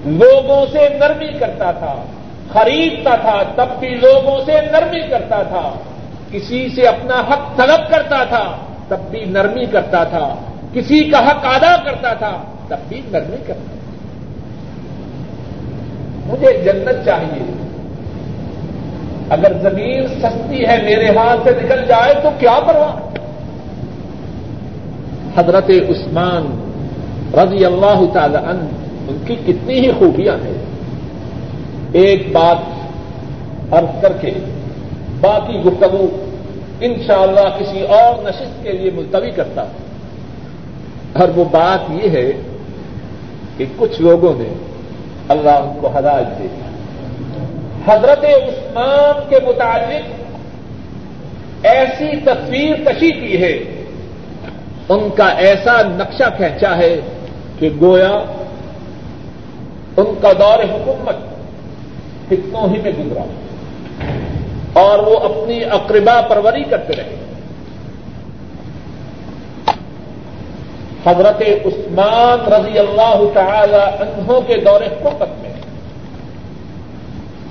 [0.05, 1.95] لوگوں سے نرمی کرتا تھا،
[2.53, 5.71] خریدتا تھا، تب بھی لوگوں سے نرمی کرتا تھا۔
[6.31, 10.35] کسی سے اپنا حق طلب کرتا تھا، تب بھی نرمی کرتا تھا۔
[10.73, 12.37] کسی کا حق ادا کرتا تھا،
[12.67, 13.75] تب بھی نرمی کرتا تھا۔
[16.25, 17.51] مجھے جنت چاہیے۔
[19.29, 22.95] اگر زمین سستی ہے میرے ہاتھ سے نکل جائے تو کیا پرواہ؟
[25.39, 26.71] حضرت عثمان
[27.33, 30.57] رضی اللہ تعالی عنہ ان کی کتنی ہی خوبیاں ہیں،
[31.91, 32.57] ایک بات
[33.73, 34.31] ارد کر کے،
[35.21, 36.07] باقی گفتگو
[36.81, 39.85] انشاءاللہ کسی اور نشست کے لیے ملتوی کرتا ہوں۔
[41.13, 42.31] اور وہ بات یہ ہے
[43.57, 44.49] کہ کچھ لوگوں نے
[45.29, 46.47] اللہ ان کو ہدایت دے
[47.85, 50.25] حضرت عثمان کے متعلق
[51.65, 53.57] ایسی تصویر کشی کی ہے،
[54.89, 56.99] ان کا ایسا نقشہ کھینچا ہے
[57.59, 58.23] کہ گویا
[59.97, 61.15] ان کا دور حکومت
[62.29, 63.23] کتنوں ہی میں گزرا۔
[64.73, 67.15] اور وہ اپنی اقربا پروری کرتے رہے۔
[71.05, 75.53] حضرت عثمان رضی اللہ تعالی عنہ کے دور حکومت میں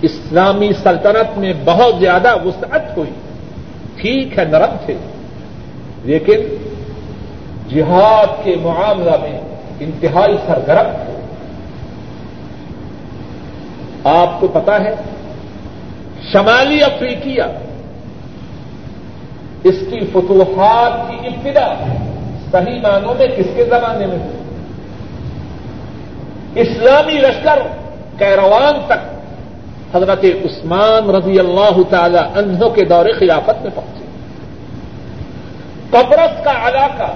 [0.02, 3.10] اسلامی سلطنت میں بہت زیادہ وسعت ہوئی۔
[3.96, 4.94] ٹھیک ہے، نرم تھے۔
[6.04, 6.40] لیکن
[7.68, 9.40] جہاد کے معاملہ میں
[9.80, 11.13] انتہائی سرگرم تھے۔
[14.04, 14.94] آپ کو پتا ہے،
[16.32, 17.42] شمالی افریقیہ
[19.64, 21.74] اس کی فتوحات کی ابتدا
[22.52, 24.18] صحیح معنوں میں کس کے زمانے میں
[26.54, 27.58] اسلامی لشکر
[28.18, 29.02] کیروان تک
[29.96, 34.04] حضرت عثمان رضی اللہ تعالی عنہ کے دور خلافت میں پہنچے۔
[35.90, 37.12] قبرص کا علاقہ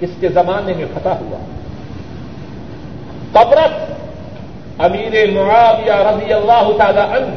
[0.00, 1.38] کس کے زمانے میں فتح ہوا۔
[3.32, 3.92] قبرص
[4.78, 7.34] امیر معاویہ رضی اللہ تعالی عنہ،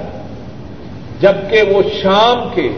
[1.22, 2.70] جبکہ وہ شام کے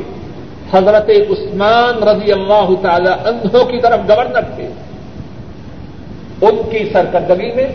[0.73, 4.67] حضرت عثمان رضی اللہ تعالی عنہ کی طرف گورنر تھے،
[6.41, 7.67] ان کی سرکردگی میں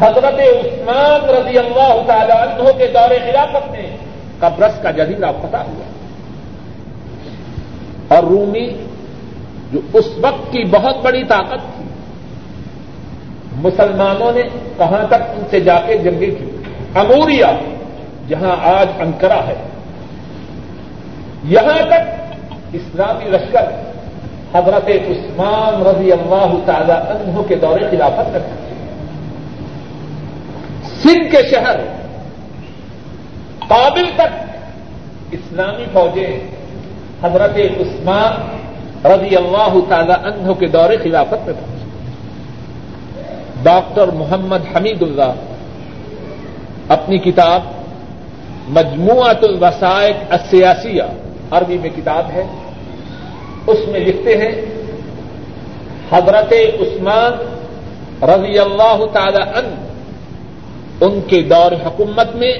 [0.00, 3.96] حضرت عثمان رضی اللہ تعالی عنہ کے دور خلافت میں
[4.38, 5.84] قبرص کا جزیرہ فتح ہوا۔
[8.08, 8.68] اور رومی،
[9.72, 11.81] جو اس وقت کی بہت بڑی طاقت تھی
[13.54, 14.42] مسلمانوں نے
[14.76, 16.50] کہاں تک ان سے جا کے جنگیں کی؟
[16.94, 17.52] اموریا،
[18.28, 19.54] جہاں آج انکرا ہے۔
[21.44, 22.22] یہاں تک
[22.72, 23.64] اسلامی لشکر
[24.54, 28.74] حضرت عثمان رضی اللہ تعالی عنہ کے دور خلافت میں پہنچے
[31.02, 31.76] سندھ کے شہر
[33.68, 34.32] قابل تک
[35.32, 36.38] اسلامی فوجیں
[37.22, 38.32] حضرت عثمان
[39.06, 41.81] رضی اللہ تعالی عنہ کے دور خلافت میں پہنچا
[43.62, 45.32] ڈاکٹر محمد حمید اللہ،
[46.88, 47.60] اپنی کتاب
[48.68, 51.02] مجموعت الوسائق السیاسیہ،
[51.50, 52.44] عربی میں کتاب ہے،
[53.66, 54.52] اس میں لکھتے ہیں،
[56.10, 57.32] حضرت عثمان
[58.28, 59.74] رضی اللہ تعالی عنہ،
[61.04, 62.52] ان کے دور حکومت میں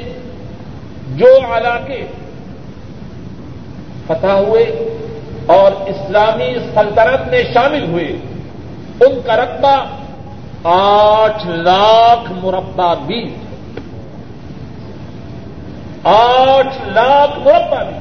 [1.17, 2.03] جو علاقے
[4.07, 4.65] فتح ہوئے
[5.57, 8.07] اور اسلامی سلطنت میں شامل ہوئے،
[9.07, 9.75] ان کا رقبہ
[10.65, 13.35] آٹھ لاکھ مربع بھی
[16.05, 17.99] آٹھ لاکھ مربع بھی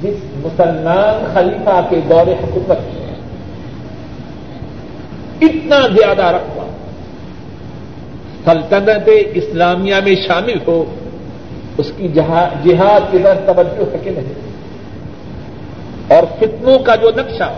[0.00, 3.14] جس مسلمان خلیفہ کے دور حکومت میں
[5.40, 6.66] اتنا زیادہ رقبہ
[8.44, 10.84] سلطنت اسلامیہ میں شامل ہو،
[11.78, 12.62] اس کی جہاد
[13.10, 14.34] کی طرف توجہ ہے کہ نہیں؟
[16.08, 17.52] اور فتنوں کا جو نقشہ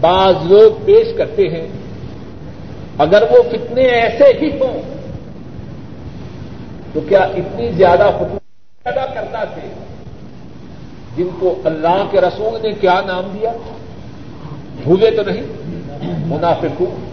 [0.00, 1.68] بعض لوگ پیش کرتے ہیں،
[2.98, 4.82] اگر وہ فتنے ایسے ہی ہوں،
[6.92, 9.68] تو کیا اتنی زیادہ حکومت پیدا کرتا تھے؟
[11.16, 13.52] جن کو اللہ کے رسول نے کیا نام دیا؟
[14.82, 15.42] بھولے تو نہیں؟
[16.26, 17.10] منافقوں۔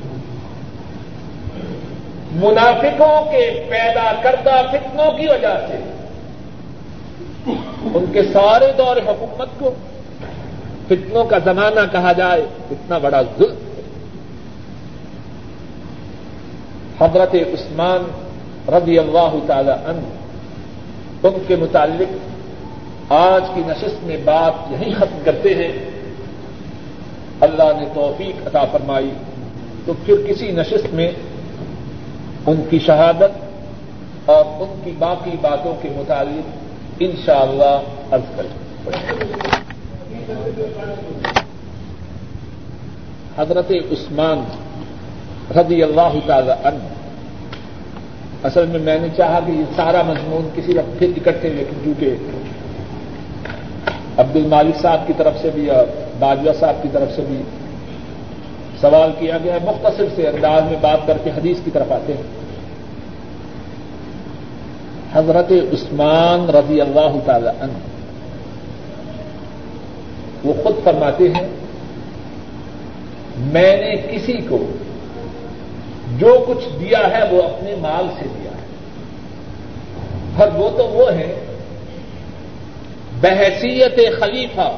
[2.32, 5.78] منافقوں کے پیدا کردہ فتنوں کی وجہ سے
[7.94, 9.74] ان کے سارے دور حکومت کو
[10.88, 13.82] فتنوں کا زمانہ کہا جائے، اتنا بڑا ظلم ہے۔
[17.00, 18.04] حضرت عثمان
[18.72, 20.08] رضی اللہ تعالی عنہ،
[21.28, 22.14] ان کے متعلق
[23.12, 25.90] آج کی نشست میں بات یہی ختم کرتے ہیں۔
[27.42, 29.10] اللہ نے توفیق عطا فرمائی۔
[29.86, 31.12] تو پھر کسی نشست میں
[32.46, 33.32] ان کی شہادت
[34.26, 36.50] اور ان کی باقی باتوں کے متعلق
[37.00, 39.57] انشاءاللہ شاء اللہ کریں۔
[43.38, 44.44] حضرت عثمان
[45.60, 46.84] رضی اللہ تعالی عنہ،
[48.44, 52.16] اصل میں میں نے چاہا کہ یہ سارا مضمون کسی وقت پھر اکٹھے لیکن کیونکہ
[54.18, 55.86] عبد المالک صاحب کی طرف سے بھی اور
[56.20, 57.42] باجوہ صاحب کی طرف سے بھی
[58.82, 62.14] سوال کیا گیا ہے۔ مختصر سے انداز میں بات کر کے حدیث کی طرف آتے
[62.14, 62.24] ہیں۔
[65.14, 67.97] حضرت عثمان رضی اللہ تعالی عنہ
[70.68, 71.48] خود فرماتے ہیں،
[73.38, 74.72] میں نے کسی کو
[76.18, 78.58] جو کچھ دیا ہے وہ اپنے مال سے دیا ہے۔
[80.38, 81.36] پر وہ تو وہ ہے
[83.22, 84.78] بحثیت خلیفہ،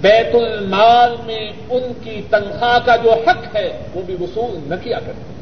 [0.00, 4.98] بیت المال میں ان کی تنخواہ کا جو حق ہے، وہ بھی وصول نہ کیا
[5.00, 5.34] کرتے۔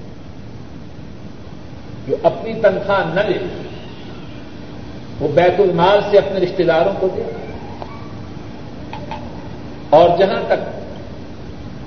[2.09, 3.38] جو اپنی تنخواہ نہ لے،
[5.21, 7.42] وہ بیت المال سے اپنے رشتے داروں کو دے۔
[9.93, 10.61] اور جہاں تک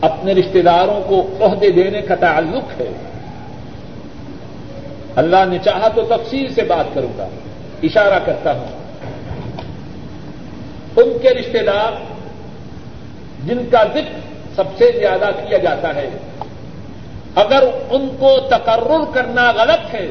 [0.02, 2.92] اپنے رشتے داروں کو عہدے دینے کا تعلق ہے،
[5.16, 7.28] اللہ نے چاہا تو تفصیل سے بات کروں گا،
[7.84, 8.68] اشارہ کرتا ہوں۔
[10.96, 11.92] ان کے رشتے دار
[13.48, 14.20] جن کا ذکر
[14.56, 16.10] سب سے زیادہ کیا جاتا ہے،
[17.36, 20.08] اگر ان کو تقرر کرنا غلط ہے،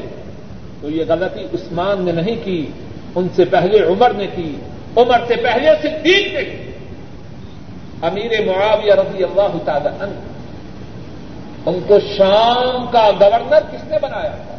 [0.81, 2.65] تو یہ غلطی عثمان نے نہیں کی،
[3.15, 4.55] ان سے پہلے عمر نے کی،
[4.95, 6.64] عمر سے پہلے صدیق نے کی۔
[8.05, 10.13] امیر معاویہ رضی اللہ تعالی عنہ،
[11.65, 14.57] ان کو شام کا گورنر کس نے بنایا تھا؟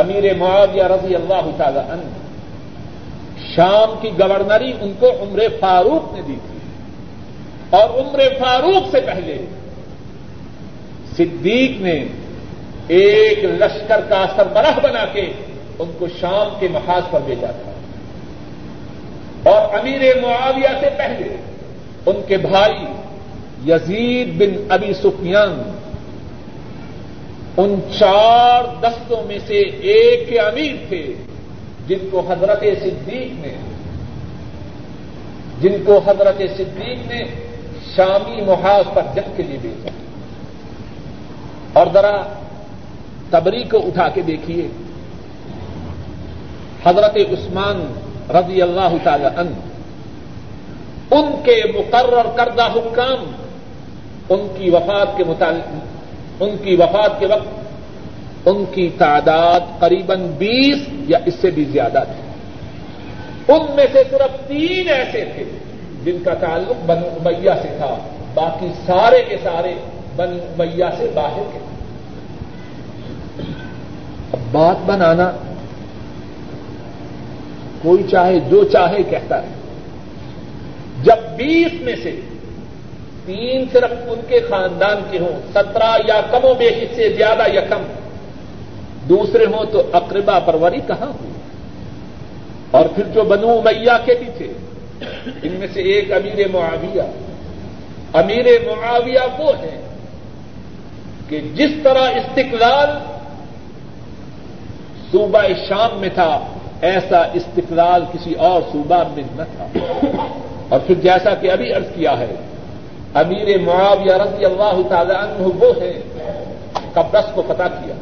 [0.00, 2.22] امیر معاویہ رضی اللہ تعالی عنہ،
[3.54, 6.58] شام کی گورنری ان کو عمر فاروق نے دی تھی۔
[7.70, 9.44] اور عمر فاروق سے پہلے
[11.16, 12.04] صدیق نے
[12.88, 15.32] ایک لشکر کا سربراہ بنا کے
[15.78, 17.71] ان کو شام کے محاذ پر بھیجا تھا۔
[19.42, 21.36] اور امیر معاویہ سے پہلے
[22.06, 22.84] ان کے بھائی
[23.70, 25.76] یزید بن ابی سفیان
[27.56, 31.14] ان چار دستوں میں سے ایک کے امیر تھے
[31.86, 33.54] جن کو حضرت صدیق نے
[35.60, 37.24] جن کو حضرت صدیق نے
[37.96, 39.90] شامی محاذ پر جنگ کے لیے بھیجا۔
[41.72, 42.22] اور ذرا
[43.30, 44.68] تبری کو اٹھا کے دیکھیے۔
[46.84, 49.56] حضرت عثمان رضی اللہ تعالی عنہ،
[51.10, 53.24] ان کے مقرر کردہ حکام،
[54.28, 60.78] ان کی وفات کے متعلق، ان کی وفات کے وقت، ان کی تعداد قریب بیس
[61.08, 62.20] یا اس سے بھی زیادہ تھی
[63.54, 65.44] ان میں سے صرف تین ایسے تھے
[66.04, 67.94] جن کا تعلق بن امیہ سے تھا،
[68.34, 69.74] باقی سارے کے سارے
[70.16, 71.58] بن امیہ سے باہر کے۔
[74.32, 75.30] اب بات بنانا
[77.82, 79.48] کوئی چاہے جو چاہے کہتا ہے
[81.02, 82.20] جب بیس میں سے
[83.26, 87.60] تین صرف ان کے خاندان کے ہوں، سترہ یا کم و بیشی سے زیادہ یا
[87.60, 87.82] کم،
[89.08, 91.32] دوسرے ہوں تو اقربا پروری کہاں ہوئی؟
[92.70, 94.52] اور پھر جو بنو میاں کے بھی تھے
[95.42, 97.02] ان میں سے ایک امیر معاویہ۔
[98.12, 99.80] امیر معاویہ وہ ہے
[101.28, 102.88] کہ جس طرح استقلال
[105.12, 106.46] صوبہ شام میں تھا
[106.82, 109.66] ایسا استقلال کسی اور صوبہ میں نہ تھا۔
[110.68, 112.34] اور پھر جیسا کہ ابھی ارض کیا ہے،
[113.14, 115.92] امیر معاویہ رضی اللہ تعالی عنہ وہ ہے
[116.92, 117.94] قبرص کو پتا کیا۔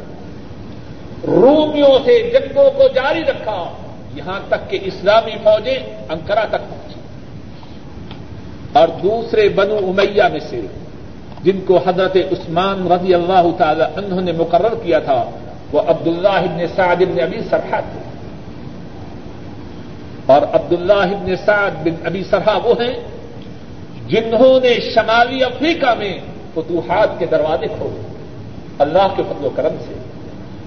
[1.27, 3.65] رومیوں سے جنگوں کو جاری رکھا۔
[4.15, 5.77] یہاں تک کہ اسلامی فوجیں
[6.09, 7.01] انکرا تک پہنچی۔
[8.73, 10.61] اور دوسرے بنو امیہ میں سے،
[11.43, 15.25] جن کو حضرت عثمان رضی اللہ تعالی عنہ نے مقرر کیا تھا،
[15.73, 18.10] وہ عبداللہ ابن سعد ابن ابی سرحا تھے۔
[20.31, 22.95] اور عبداللہ ابن سعد بن ابی سرحا وہ ہیں
[24.09, 26.19] جنہوں نے شمالی افریقہ میں
[26.55, 28.03] فتوحات کے دروازے کھولے
[28.79, 29.95] اللہ کے فضل و کرم سے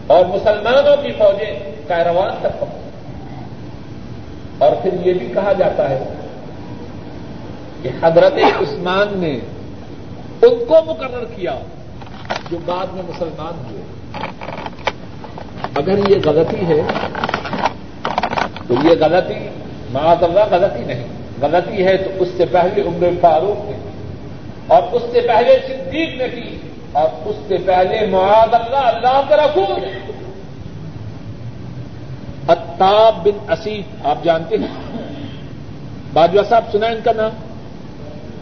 [0.08, 1.54] اور مسلمانوں کی فوجیں
[1.88, 2.90] کیروان تک پہنچی
[4.58, 6.04] اور پھر یہ بھی کہا جاتا ہے
[7.82, 9.40] کہ حضرت عثمان نے
[10.42, 11.56] ان کو مقرر کیا
[12.52, 13.82] جو بعد میں مسلمان ہوئے۔
[15.76, 16.82] اگر یہ غلطی ہے
[18.68, 19.48] تو یہ غلطی
[19.92, 21.08] معاذ اللہ غلطی نہیں۔
[21.42, 23.78] غلطی ہے تو اس سے پہلے عمر فاروق نے
[24.68, 26.58] اور اس سے پہلے صدیق نے کی،
[26.92, 29.92] اور اس سے پہلے معاذ اللہ اللہ کا رسول نے
[32.48, 35.02] اتاب بن اسید، آپ جانتے ہیں؟
[36.14, 37.32] باجوا صاحب سنا ان کا نام۔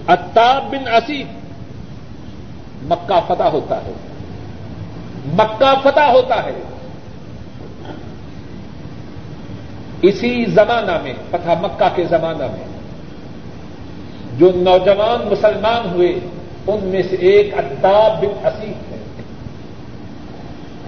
[0.07, 1.27] اتاب بن اسید،
[2.81, 3.91] مکہ فتح ہوتا ہے۔
[5.25, 6.51] مکہ فتح ہوتا ہے۔
[10.01, 12.67] اسی زمانہ میں، فتح مکہ کے زمانہ میں،
[14.37, 16.19] جو نوجوان مسلمان ہوئے،
[16.67, 18.97] ان میں سے ایک اتاب بن اسید ہے۔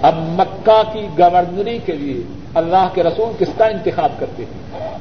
[0.02, 2.24] اب مکہ کی گورنری کے لیے
[2.56, 4.98] اللہ کے رسول کس کا انتخاب کرتے ہیں؟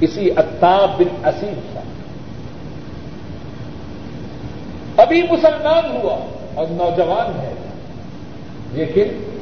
[0.00, 1.80] اسی اتاب بن اسیم کا۔
[5.02, 6.16] ابھی مسلمان ہوا
[6.54, 7.54] اور نوجوان ہے،
[8.72, 9.33] لیکن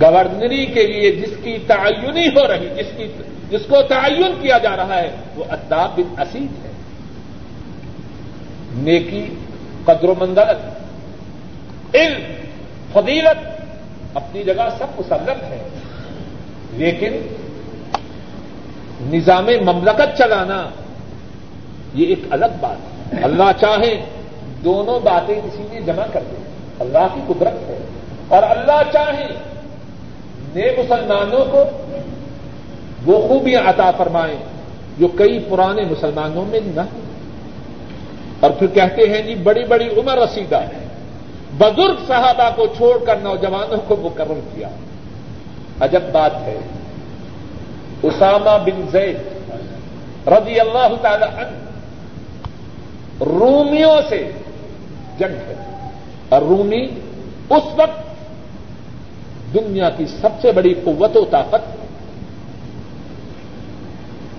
[0.00, 3.08] گورنری کے لیے جس کی تعینی ہو رہی، جس کی
[3.50, 6.70] جس کو تعین کیا جا رہا ہے، وہ اداب بن اسیم ہے۔
[8.74, 9.34] نیکی،
[9.84, 10.58] قدر و مندرت
[11.94, 12.20] علم،
[12.92, 13.60] فضیلت،
[14.14, 15.68] اپنی جگہ سب مسلط ہے۔
[16.72, 17.12] لیکن
[19.00, 20.68] نظام مملکت چلانا،
[21.94, 24.04] یہ ایک الگ بات ہے۔ اللہ چاہے،
[24.64, 26.44] دونوں باتیں کسی نے جمع کر دیں۔
[26.78, 27.78] اللہ کی قدرت ہے۔
[28.28, 29.55] اور اللہ چاہے
[30.56, 31.64] نئے مسلمانوں کو
[33.06, 34.36] وہ خوبیاں عطا فرمائیں
[34.98, 36.80] جو کئی پرانے مسلمانوں میں نہ
[38.40, 40.88] اور پھر کہتے ہیں جی بڑی بڑی عمر رسیدہ ہے۔
[41.58, 44.68] بزرگ صحابہ کو چھوڑ کر نوجوانوں کو مقرر کیا۔
[45.80, 46.60] عجب بات ہے۔
[48.02, 49.16] اسامہ بن زید
[50.28, 51.58] رضی اللہ تعالی عنہ
[53.20, 54.30] رومیوں سے
[55.18, 55.54] جنگ ہے۔
[56.28, 56.84] اور رومی
[57.50, 58.05] اس وقت
[59.54, 61.76] دنیا کی سب سے بڑی قوت و طاقت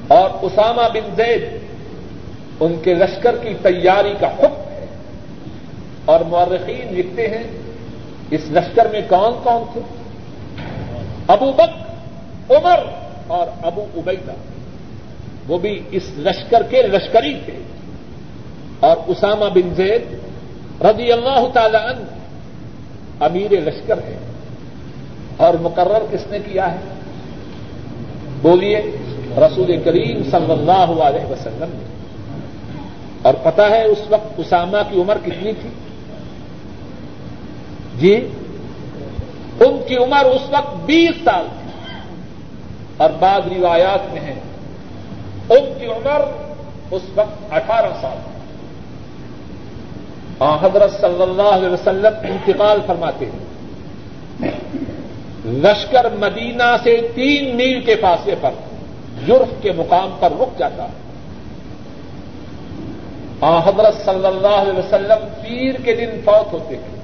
[0.07, 1.45] اور اسامہ بن زید
[2.59, 4.85] ان کے لشکر کی تیاری کا حکم ہے۔
[6.05, 7.43] اور مورخین لکھتے ہیں،
[8.31, 9.81] اس لشکر میں کون کون تھے؟
[11.27, 11.91] ابو بک
[12.51, 12.79] عمر
[13.27, 14.33] اور ابو ابیدا
[15.47, 17.53] وہ بھی اس لشکر کے لشکری تھے۔
[18.79, 20.01] اور اسامہ بن زید
[20.81, 22.05] رضی اللہ تعالی عنہ
[23.23, 24.17] امیر لشکر ہے
[25.37, 26.79] اور مقرر کس نے کیا ہے؟
[28.41, 28.81] بولیے،
[29.37, 31.85] رسول کریم صلی اللہ علیہ وسلم نے۔
[33.21, 35.69] اور پتا ہے اس وقت اسامہ کی عمر کتنی تھی؟
[37.95, 38.27] جی
[39.59, 41.71] ان کی عمر اس وقت بیس سال تھی۔
[42.97, 44.35] اور بعض روایات میں ہے
[45.49, 46.21] ان کی عمر
[46.91, 48.31] اس وقت اٹھارہ سال تھی۔
[50.61, 53.56] حضرت صلی اللہ علیہ وسلم انتقال فرماتے ہیں۔
[55.47, 58.51] لشکر مدینہ سے تین میل کے فاصلے پر
[59.27, 61.07] جرف کے مقام پر رک جاتا ہے۔
[63.41, 66.97] حضرت صلی اللہ علیہ وسلم پیر کے دن فوت ہوتے ہیں۔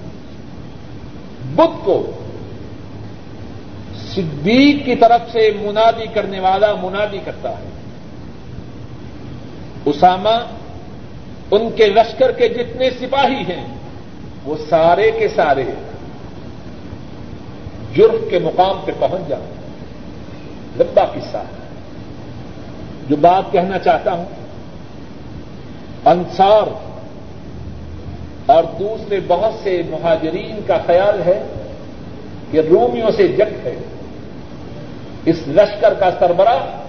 [1.56, 2.12] بدھ کو
[4.14, 7.70] صدیق کی طرف سے منادی کرنے والا منادی کرتا ہے۔
[9.86, 10.46] اسامہ
[11.52, 13.68] ان کے لشکر کے جتنے سپاہی ہیں،
[14.46, 15.83] وہ سارے کے سارے ہیں
[17.96, 19.64] جرف کے مقام پہ پہنچ جاتے ہیں
[20.78, 21.64] لمبا قصہ۔ ہے
[23.10, 24.26] جو بات کہنا چاہتا ہوں،
[26.06, 26.94] انصار
[28.46, 31.44] اور دوسرے بہت سے مہاجرین کا خیال ہے
[32.52, 33.76] کہ رومیوں سے جنگ ہے۔
[35.26, 36.84] اس لشکر کا سربراہ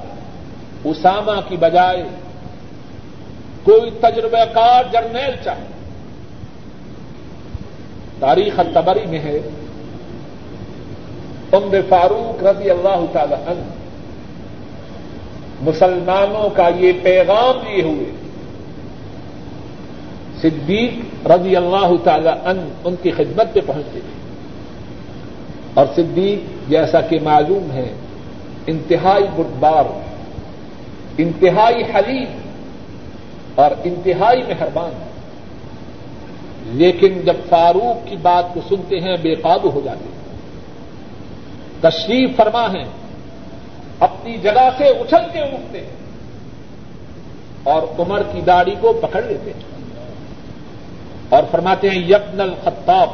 [0.84, 2.04] اسامہ کی بجائے
[3.64, 5.66] کوئی تجربہ کار جرنیل چاہے۔
[8.20, 9.38] تاریخ التبری میں ہے۔
[11.54, 13.64] عمر فاروق رضی اللہ تعالی عنہ۔
[15.60, 18.10] مسلمانوں کا یہ پیغام لیے ہوئے۔
[20.40, 24.20] صدیق رضی اللہ تعالی عنہ ان کی خدمت پہ پہنچتے تھے
[25.74, 27.92] اور صدیق جیسا کہ معلوم ہے،
[28.66, 29.84] انتہائی بردبار،
[31.18, 32.38] انتہائی حلیم
[33.54, 34.90] اور انتہائی مہربان۔
[36.64, 40.23] لیکن جب فاروق کی بات کو سنتے ہیں، بے قابو ہو جاتے ہیں۔
[41.90, 42.84] تشریف فرما ہے
[44.00, 45.90] اپنی جگہ سے اچھل کے اٹھتے ہیں
[47.62, 49.74] اور عمر کی داڑھی کو پکڑ لیتے ہیں۔
[51.28, 53.08] اور فرماتے ہیں، یبن الخطاب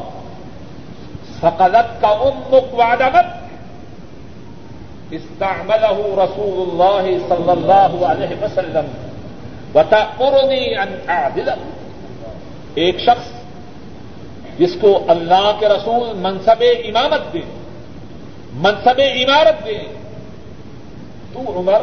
[1.40, 3.50] سقلت کا امک وادت
[5.10, 9.08] استعمله رسول اللہ صلی اللہ علیہ وسلم
[9.74, 11.48] وتأمرني ان اعدل۔
[12.74, 13.32] ایک شخص
[14.58, 17.59] جس کو اللہ کے رسول منصب امامت دے۔
[18.54, 19.78] منصب عمارت دے۔
[21.32, 21.80] تو عمر،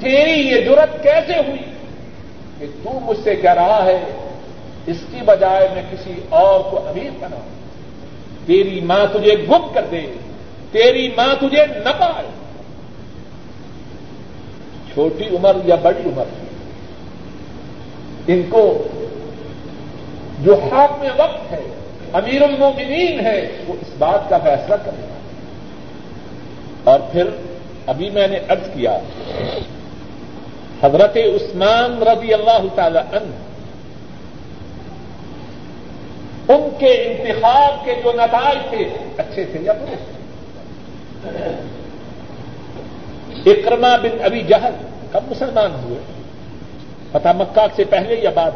[0.00, 1.62] تیری یہ جرت کیسے ہوئی
[2.58, 4.04] کہ تو مجھ سے کہہ رہا ہے،
[4.86, 7.58] اس کی بجائے میں کسی اور کو امیر بناؤں۔
[8.46, 10.06] تیری ماں تجھے گم کر دے،
[10.72, 12.26] تیری ماں تجھے نہ پائے
[14.92, 16.24] چھوٹی عمر یا بڑی عمر؟
[18.26, 18.86] ان کو
[20.40, 21.60] جو حق میں وقت ہے،
[22.12, 25.17] امیر المومنین ہے، وہ اس بات کا فیصلہ کرے۔ گا
[26.88, 27.28] اور پھر
[27.86, 28.98] ابھی میں نے ارض کیا،
[30.82, 33.32] حضرت عثمان رضی اللہ تعالی عنہ،
[36.52, 38.84] ان کے انتخاب کے جو نتائج تھے،
[39.16, 39.96] اچھے تھے یا برے؟
[43.50, 44.74] اکرما بن ابھی جہل
[45.12, 45.98] کب مسلمان ہوئے؟
[47.12, 48.50] پتا مکہ سے پہلے یا بعد؟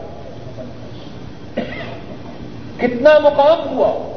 [2.77, 4.12] کتنا مقام ہوا؟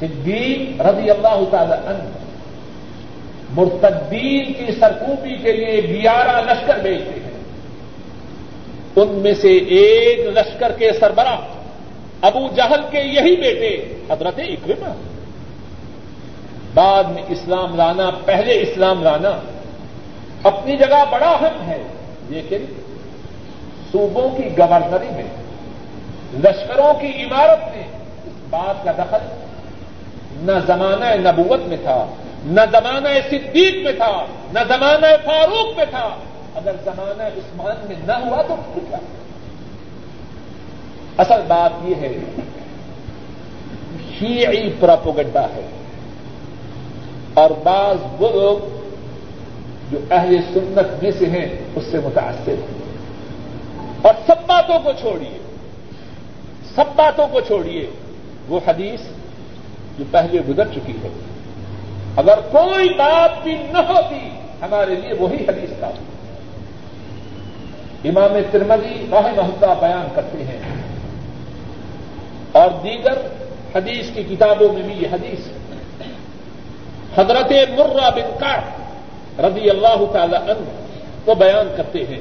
[0.00, 2.08] صدیق رضی اللہ تعالی عنہ
[3.50, 7.28] مرتدین کی سرکوبی کے لیے گیارہ لشکر بھیجتے ہیں۔
[8.96, 11.40] ان میں سے ایک لشکر کے سربراہ
[12.22, 14.92] ابو جہل کے یہی بیٹے حضرت اکرما
[16.74, 19.40] بعد میں اسلام لانا، پہلے اسلام لانا
[20.42, 21.82] اپنی جگہ بڑا اہم ہے۔
[22.28, 22.64] لیکن
[23.92, 25.24] صوبوں کی گورنری میں،
[26.34, 27.84] لشکروں کی عمارت میں
[28.26, 29.47] اس بات کا دخل
[30.38, 32.06] نہ زمانہ نبوت میں تھا،
[32.44, 36.16] نہ زمانہ صدیق میں تھا، نہ زمانہ فاروق میں تھا۔
[36.54, 38.98] اگر زمانہ عثمان میں نہ ہوا تو کیا؟
[41.18, 42.18] اصل بات یہ ہے،
[44.18, 45.68] شیعی پراپوگڈا ہے۔
[47.34, 48.58] اور بعض وہ لوگ
[49.90, 52.96] جو اہل سنت میں سے ہیں، اس سے متاثر ہیں۔
[54.02, 55.38] اور سب باتوں کو چھوڑیے،
[56.74, 57.90] سب باتوں کو چھوڑیے۔
[58.48, 59.00] وہ حدیث
[59.98, 61.08] جو پہلے گزر چکی ہے۔
[62.16, 64.30] اگر کوئی بات بھی نہ ہوتی،
[64.62, 65.90] ہمارے لیے وہی حدیث تھا
[68.04, 70.58] امام ترمدی واہ محدہ بیان کرتے ہیں۔
[72.52, 73.18] اور دیگر
[73.74, 75.48] حدیث کی کتابوں میں بھی یہ حدیث۔
[77.18, 78.56] حضرت مرہ بن کا
[79.48, 80.70] رضی اللہ تعالی عنہ
[81.24, 82.20] کو بیان کرتے ہیں۔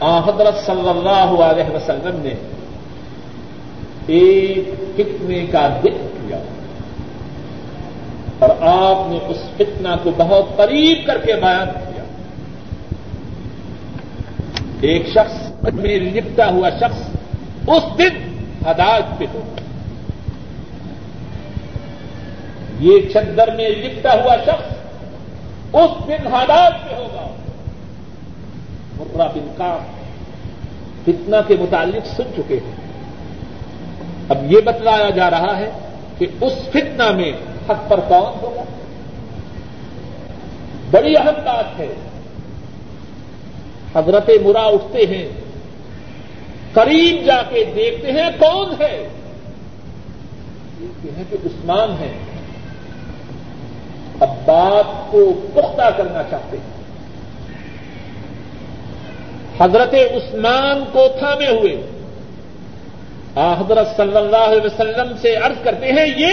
[0.00, 2.34] آ، حضرت صلی اللہ علیہ وسلم نے
[4.06, 6.38] ایک فتنے کا ذکر کیا۔
[8.38, 12.04] اور آپ نے اس فتنا کو بہت قریب کر کے بیان کیا۔
[14.80, 17.08] ایک شخص میں لپٹا ہوا شخص
[17.68, 19.40] اس دن ہدایت پہ ہو۔
[22.80, 24.76] یہ چندر میں لپٹا ہوا شخص
[25.72, 27.28] اس دن ہدایت پہ ہوگا۔
[28.96, 29.78] مرہ بن کا
[31.04, 32.85] فتنا کے متعلق سن چکے ہیں۔
[34.28, 35.70] اب یہ بتلایا جا رہا ہے
[36.18, 37.32] کہ اس فتنا میں
[37.70, 38.62] حق پر کون ہوگا؟
[40.90, 41.94] بڑی اہم بات ہے۔
[43.94, 45.28] حضرت مرا اٹھتے ہیں،
[46.72, 49.08] قریب جا کے دیکھتے ہیں کون ہے؟
[50.80, 52.12] دیکھتے ہیں کہ عثمان ہے
[54.20, 56.76] اب بات کو پختہ کرنا چاہتے ہیں۔
[59.60, 61.95] حضرت عثمان کو تھامے ہوئے۔
[63.36, 66.30] حضرت صلی اللہ علیہ وسلم سے عرض کرتے ہیں، یہ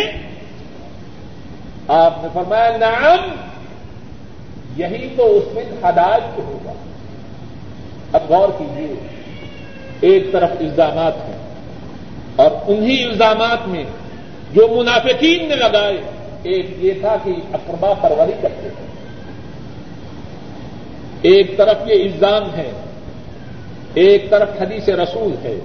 [1.88, 3.36] آپ نے فرمایا، نعم،
[4.78, 6.72] یہی تو اس میں ہدایت ہوگا۔
[8.14, 8.95] اب غور کیجیے
[10.01, 11.38] ایک طرف الزامات ہیں
[12.36, 13.84] اور انہی الزامات میں
[14.54, 15.97] جو منافقین نے لگائے،
[16.43, 18.86] ایک یہ تھا کہ اقربا پروری کرتے تھے
[21.22, 22.72] ایک طرف یہ الزام ہے،
[23.93, 25.60] ایک طرف حدیث رسول ہے۔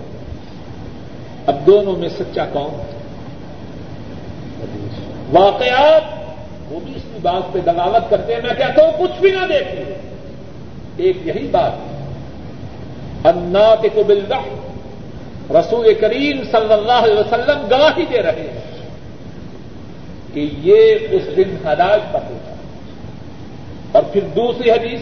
[1.49, 2.73] اب دونوں میں سچا کون
[5.33, 6.03] واقعات،
[6.73, 9.47] وہ بھی اس کی بات پہ دلالت کرتے ہیں، میں کہتا ہوں کچھ بھی نہ
[9.49, 9.85] دیکھیں۔
[10.97, 11.97] ایک یہی بات ہے۔
[13.25, 14.25] انا کے قبل
[15.51, 18.89] رسول کریم صلی اللہ علیہ وسلم گواہی دے رہے ہیں
[20.35, 22.55] کہ یہ اس دن ہدایت پر ہوگا
[23.93, 25.01] اور پھر دوسری حدیث،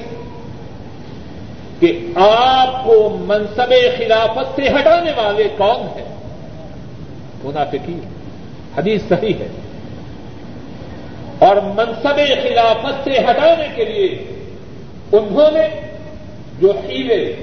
[1.80, 6.15] کہ آپ کو منصب خلافت سے ہٹانے والے کون ہیں؟
[7.44, 8.00] منافقین۔
[8.78, 9.48] حدیث صحیح ہے۔
[11.38, 14.24] اور منصب خلافت سے ہٹانے کے لیے
[15.12, 15.80] انہوں نے
[16.60, 17.36] جو ہیلے،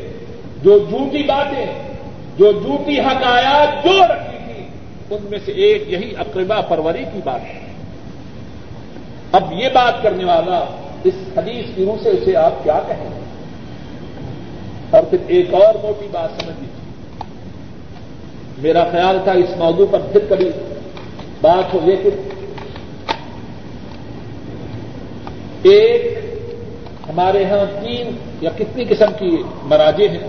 [0.63, 1.65] جو جھوٹی باتیں،
[2.37, 4.63] جو جھوٹی حقایات جو رکھی تھی،
[5.15, 7.59] ان میں سے ایک یہی اقربا پروری کی بات ہے۔
[9.31, 10.65] اب یہ بات کرنے والا
[11.03, 13.19] اس حدیث کی روح سے اسے آپ کیا کہیں؟ گے
[14.89, 16.72] اور پھر ایک اور موٹی بات سمجھ لیجیے
[18.63, 20.49] میرا خیال تھا اس موضوع پر پھر کبھی
[21.41, 22.21] بات ہو لیکن
[25.63, 26.01] ایک
[27.09, 29.29] ہمارے یہاں تین یا کتنی قسم کی
[29.63, 30.27] مراجے ہیں،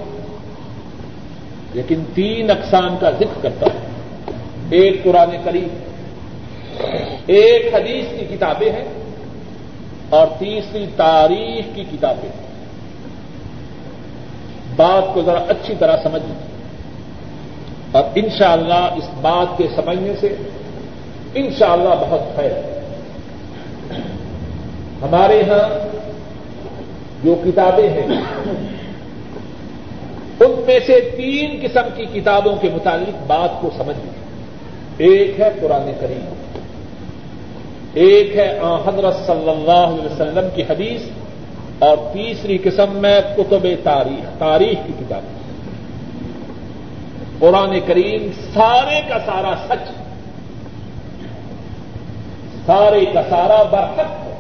[1.75, 5.69] لیکن تین اقسام کا ذکر کرتا ہے ایک قرآن کریم،
[7.27, 8.89] ایک حدیث کی کتابیں ہیں
[10.11, 12.43] اور تیسری تاریخ کی کتابیں ہیں۔
[14.77, 16.53] بات کو ذرا اچھی طرح سمجھ لیجیے
[17.95, 20.35] اور انشاءاللہ اس بات کے سمجھنے سے
[21.35, 22.63] انشاءاللہ بہت خیر۔ ہے
[25.03, 25.65] ہمارے یہاں
[27.25, 28.07] جو کتابیں ہیں،
[30.41, 34.23] ان میں سے تین قسم کی کتابوں کے متعلق بات کو سمجھ لیجیے
[35.07, 36.25] ایک ہے قرآن کریم،
[38.05, 38.49] ایک ہے
[38.87, 41.03] حضرت صلی اللہ علیہ وسلم کی حدیث،
[41.79, 45.23] اور تیسری قسم میں کتب تاریخ تاریخ کی کتاب
[47.45, 49.91] قرآن کریم سارے کا سارا سچ،
[52.67, 54.35] سارے کا سارا برحق ہے۔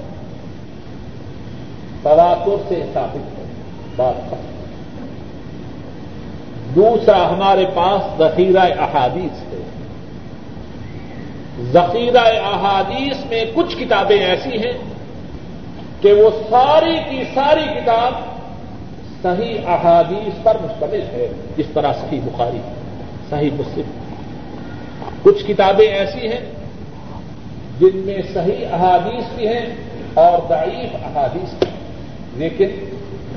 [2.03, 3.45] تواتر سے ثابت ہے،
[3.97, 4.35] بات
[6.75, 9.63] دوسرا ہمارے پاس ذخیرہ احادیث ہے۔
[11.61, 14.79] ذخیرہ احادیث میں کچھ کتابیں ایسی ہیں
[16.01, 18.13] کہ وہ ساری کی ساری کتاب
[19.23, 22.84] صحیح احادیث پر مشتمل ہے جس طرح صحیح بخاری۔ ہے
[23.35, 23.85] صحیح مسلم۔
[25.22, 26.41] کچھ کتابیں ایسی ہیں
[27.80, 29.66] جن میں صحیح احادیث بھی ہیں
[30.14, 31.76] اور ضعیف احادیث بھی ہیں۔
[32.35, 32.66] لیکن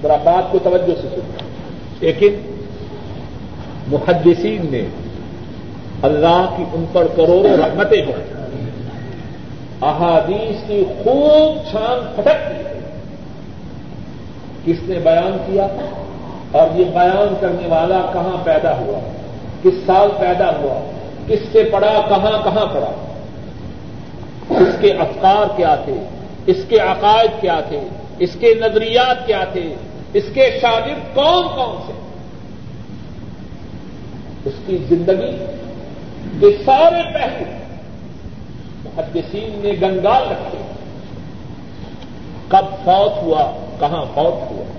[0.01, 1.43] ذرا بات کو توجہ سے سننا
[1.99, 2.35] لیکن
[3.87, 4.81] محدثین نے
[6.01, 8.33] اللہ کی ان پر کروڑوں رحمتیں ہیں
[9.81, 12.63] احادیث کی خوب چھان پھٹک دی۔
[14.65, 15.67] کس نے بیان کیا؟
[16.51, 19.16] اور یہ بیان کرنے والا کہاں پیدا ہوا؟
[19.68, 20.91] کس سال پیدا ہوا،
[21.28, 22.91] کس سے پڑا، کہاں کہاں پڑا۔
[24.49, 25.93] اس کے افکار کیا تھے،
[26.45, 27.80] اس کے عقائد کیا تھے،
[28.20, 29.74] اس کے نظریات کیا تھے،
[30.13, 31.93] اس کے شاگرد کون کون سے۔
[34.45, 35.45] اس کی زندگی
[36.39, 37.45] کے سارے پہلو
[38.84, 40.57] محدثین نے گنگال رکھے۔
[42.47, 44.76] کب فوت ہوا، کہاں فوت ہوا۔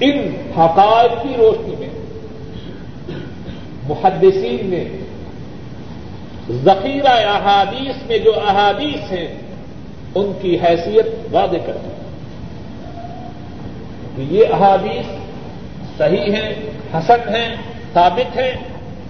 [0.00, 1.88] ان حقائق کی روشنی میں،
[3.88, 4.84] محدثین نے
[6.50, 9.28] ذخیرہ احادیث میں جو احادیث ہیں،
[10.14, 11.88] ان کی حیثیت واضح کر دی۔
[14.16, 15.06] کہ یہ احادیث
[15.98, 16.54] صحیح ہیں،
[16.94, 17.56] حسن ہیں،
[17.94, 18.52] ثابت ہیں،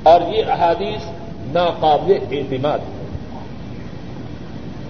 [0.02, 1.10] اور یہ احادیث
[1.52, 2.98] ناقابل اعتماد ہے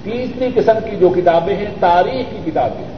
[0.02, 2.97] تیسری قسم کی جو کتابیں ہیں، تاریخ کی کتابیں ہیں۔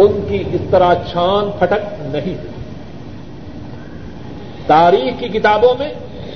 [0.00, 2.50] ان کی اس طرح چھان پھٹک نہیں ہوئی۔
[4.66, 5.88] تاریخ کی کتابوں میں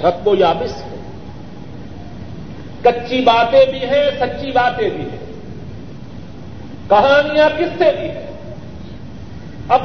[0.02, 0.96] رقب و یابس ہے۔
[2.82, 5.32] کچی باتیں بھی ہیں، سچی باتیں بھی ہیں۔
[6.88, 8.26] کہانیاں کس سے بھی ہیں؟
[9.68, 9.80] اب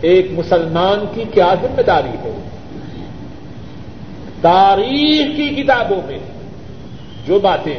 [0.00, 2.48] ایک مسلمان کی کیا ذمہ داری ہے؟
[4.40, 6.18] تاریخ کی کتابوں میں
[7.26, 7.78] جو باتیں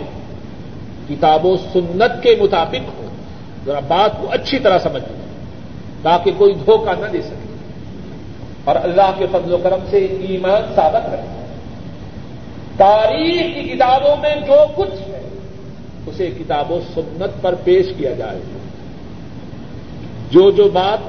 [1.10, 3.01] کتاب و سنت کے مطابق ہوں۔
[3.66, 5.22] ذرا بات کو اچھی طرح سمجھ لیں،
[6.02, 7.52] تاکہ کوئی دھوکہ نہ دے سکے۔
[8.64, 11.46] اور اللہ کے فضل و کرم سے ایمان ثابت رہے۔
[12.78, 15.30] تاریخ کی کتابوں میں جو کچھ ہے،
[16.06, 18.40] اسے کتاب و سنت پر پیش کیا جائے۔
[20.32, 21.00] جو جو بات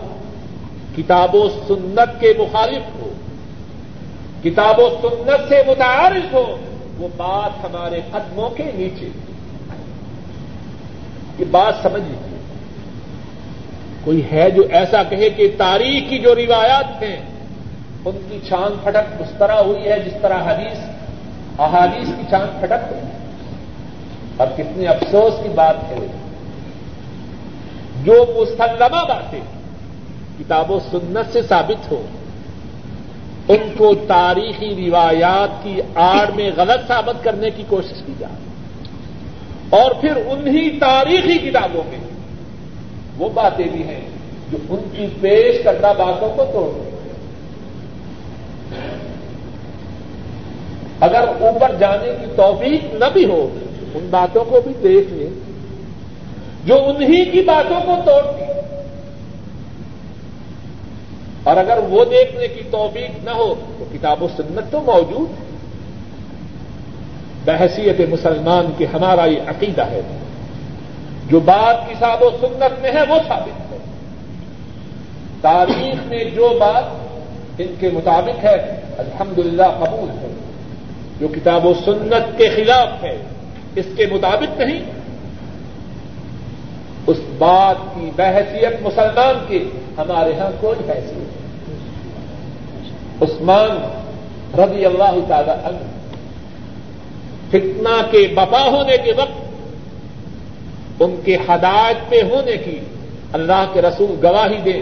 [0.97, 3.13] کتاب و سنت کے مخالف ہو،
[4.45, 6.57] کتاب و سنت سے متعارف ہو،
[6.99, 9.09] وہ بات ہمارے قدموں کے نیچے۔
[11.39, 12.32] یہ بات سمجھ لیجیے
[14.05, 17.17] کوئی ہے جو ایسا کہے کہ تاریخ کی جو روایات ہیں،
[18.05, 20.79] ان کی چاند پھٹک اس طرح ہوئی ہے جس طرح حدیث،
[21.59, 23.01] احادیث کی چاند پھٹک ہوئی
[24.37, 26.07] اور کتنے افسوس کی بات ہے۔
[28.05, 29.41] جو مسلمہ باتیں
[30.39, 32.03] کتاب و سنت سے ثابت ہو
[33.49, 38.35] ان کو تاریخی روایات کی آڑ میں غلط ثابت کرنے کی کوشش کی جائے۔
[39.71, 42.12] اور پھر انہی تاریخی کتابوں میں
[43.19, 44.01] وہ باتیں بھی ہیں
[44.53, 46.93] جو ان کی پیش کردہ باتوں کو توڑ دیں۔
[51.01, 53.49] اگر اوپر جانے کی توفیق نہ بھی ہو،
[53.95, 55.31] ان باتوں کو بھی دیکھ لیں۔
[56.65, 58.45] جو انہی کی باتوں کو توڑتی
[61.43, 65.29] اور اگر وہ دیکھنے کی توفیق نہ ہو، تو کتاب و سنت تو موجود
[67.45, 70.01] بحثیت مسلمان کے ہمارا یہ عقیدہ ہے۔
[71.33, 73.77] جو بات کتاب و سنت میں ہے وہ ثابت ہے۔
[75.41, 76.85] تاریخ میں جو بات
[77.59, 80.35] ان کے مطابق ہے، الحمدللہ قبول ہے۔
[81.21, 83.23] جو کتاب و سنت کے خلاف ہے،
[83.77, 84.81] اس کے مطابق نہیں۔
[87.07, 91.43] اس بات کی بحثیت مسلمان کی، ہمارے ہاں کوئی حیثیت
[93.23, 93.71] عثمان
[94.61, 95.87] رضی اللہ تعالی عنہ،
[97.49, 99.42] فتنہ کے بپا ہونے کے وقت
[101.05, 102.79] ان کے ہدایت پہ ہونے کی
[103.33, 104.81] اللہ کے رسول گواہی دے۔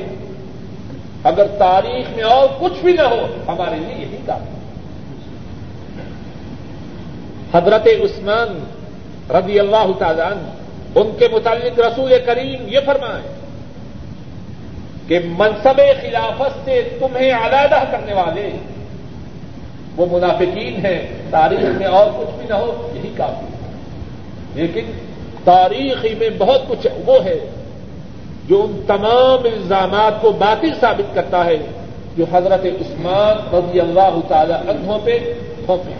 [1.24, 4.58] اگر تاریخ میں اور کچھ بھی نہ ہو، ہمارے لیے یہی کافی
[7.54, 8.58] حضرت عثمان
[9.30, 10.48] رضی اللہ تعالی عنہ،
[10.94, 13.22] ان کے متعلق رسول کریم یہ فرمائیں
[15.08, 18.50] کہ منصب خلافت سے تمہیں علیحدہ کرنے والے،
[19.96, 21.00] وہ منافقین ہیں،
[21.30, 23.46] تاریخ میں اور کچھ بھی نہ ہو، یہی کافی
[24.60, 24.82] ہے
[25.40, 27.38] لیکن تاریخی میں بہت کچھ وہ ہے
[28.48, 31.56] جو ان تمام الزامات کو باطل ثابت کرتا ہے،
[32.16, 35.34] جو حضرت عثمان رضی اللہ تعالی عنہ پہ
[35.66, 35.94] تھوپے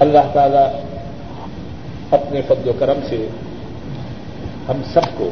[0.00, 0.78] اللہ تعالی
[2.10, 3.26] اپنے فضل و کرم سے
[4.68, 5.30] ہم سب کو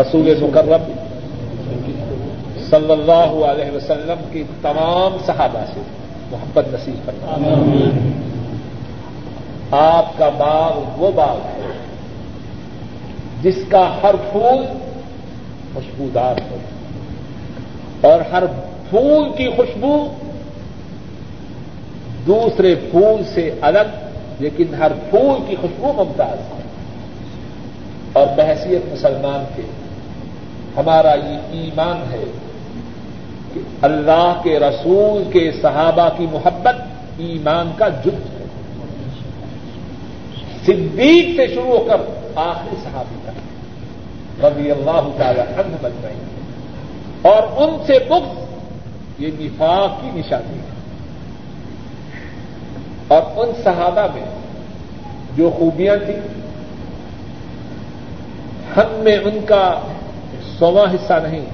[0.00, 0.92] رسول مکرم
[2.70, 5.80] صلی اللہ علیہ وسلم کی تمام صحابہ سے
[6.30, 7.36] محبت نصیب کرنا
[9.72, 11.72] آپ کا باغ وہ باغ ہے
[13.42, 14.66] جس کا ہر پھول
[15.74, 16.56] خوشبودار ہو
[18.00, 18.42] اور ہر
[18.90, 20.08] پھول کی خوشبو
[22.26, 24.06] دوسرے پھول سے الگ،
[24.38, 26.62] لیکن ہر پھول کی خوشبو ممتاز ہے۔
[28.12, 29.62] اور بحثیت مسلمان کے،
[30.76, 32.24] ہمارا یہ ایمان ہے
[33.54, 36.74] کہ اللہ کے رسول کے صحابہ کی محبت
[37.18, 38.31] ایمان کا جد ہے
[40.66, 41.96] صدیق سے شروع ہو کر
[42.34, 43.52] آخری صحابی تک۔
[44.44, 46.14] رضی اللہ تعالی عنہ بن رہی
[47.22, 48.38] اور ان سے بغض،
[49.18, 50.72] یہ نفاق کی نشانی ہے۔
[53.08, 54.24] اور ان صحابہ میں
[55.36, 56.20] جو خوبیاں تھیں،
[58.76, 59.80] ہم میں ان کا
[60.58, 61.44] سواں حصہ نہیں۔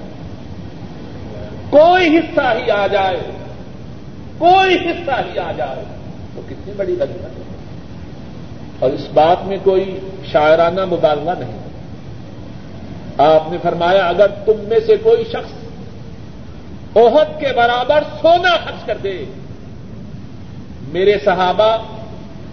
[1.69, 3.19] کوئی حصہ ہی آ جائے،
[4.37, 5.83] کوئی حصہ ہی آ جائے،
[6.35, 7.48] تو کتنی بڑی غلط ہے
[8.79, 9.99] اور اس بات میں کوئی
[10.31, 11.57] شاعرانہ مبالغہ نہیں۔
[13.17, 18.97] آپ نے فرمایا، اگر تم میں سے کوئی شخص عہد کے برابر سونا خرچ کر
[19.03, 19.25] دے،
[20.91, 21.77] میرے صحابہ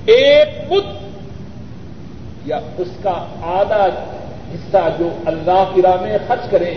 [0.06, 0.84] ایک مت
[2.46, 3.86] یا اس کا آدھا
[4.54, 6.74] حصہ جو اللہ کی راہ میں خرچ کریں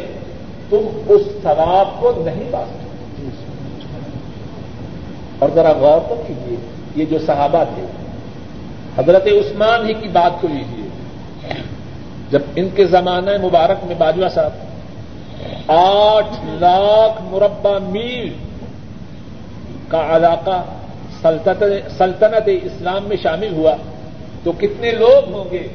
[0.70, 3.28] تم اس ثواب کو نہیں پا سکتے
[5.40, 6.56] اور ذرا غور تو کیجیے
[6.96, 7.86] یہ جو صحابہ تھے
[9.00, 10.90] حضرت عثمان ہی کی بات کو لیجیے
[12.30, 14.52] جب ان کے زمانہ مبارک میں باجوہ صاحب
[15.68, 18.34] آٹھ لاکھ مربع میل
[19.88, 20.64] کا علاقہ
[21.98, 23.76] سلطنت اسلام میں شامل ہوا،
[24.44, 25.68] تو کتنے لوگ ہوں گے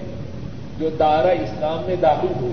[0.79, 2.53] جو دارا اسلام میں داخل ہوئے؟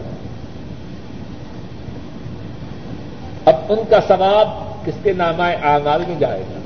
[3.45, 4.49] اب ان کا ثواب
[4.86, 6.59] کس کے نامہ آغال میں جائے گا؟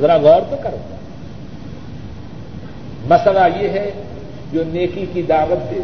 [0.00, 0.97] ذرا غور تو کرو۔
[3.08, 3.90] مسئلہ یہ ہے
[4.52, 5.80] جو نیکی کی دعوت دے۔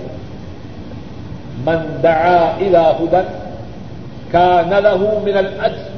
[1.57, 3.51] من دعا الى ہدن
[4.31, 5.97] کا نہ من الاجر،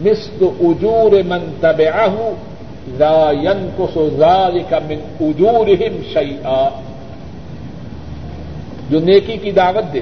[0.00, 2.32] مثل اجور من تبعه
[2.88, 6.68] لا ينقص ذلك من اجورهم شيئا۔
[8.90, 10.00] جو نیکی کی دعوت دے۔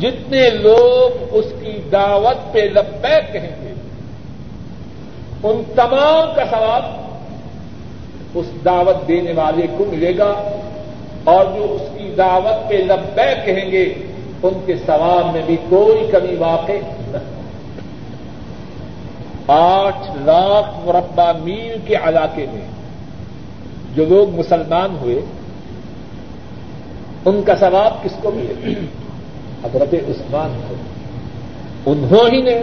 [0.00, 3.74] جتنے لوگ اس کی دعوت پہ لبیک کہیں گے،
[5.42, 7.05] ان تمام کا ثواب
[8.36, 10.58] اس دعوت دینے والے کو ملے گا
[11.24, 13.94] اور جو اس کی دعوت پہ لبیک کہیں گے،
[14.42, 16.72] ان کے ثواب میں بھی کوئی کمی واقع
[19.48, 22.66] آٹھ لاکھ مربع میل کے علاقے میں
[23.94, 25.20] جو لوگ مسلمان ہوئے،
[27.24, 28.72] ان کا ثواب کس کو ملے؟
[29.64, 30.74] حضرت عثمان کو۔
[31.90, 32.60] انہوں ہی نے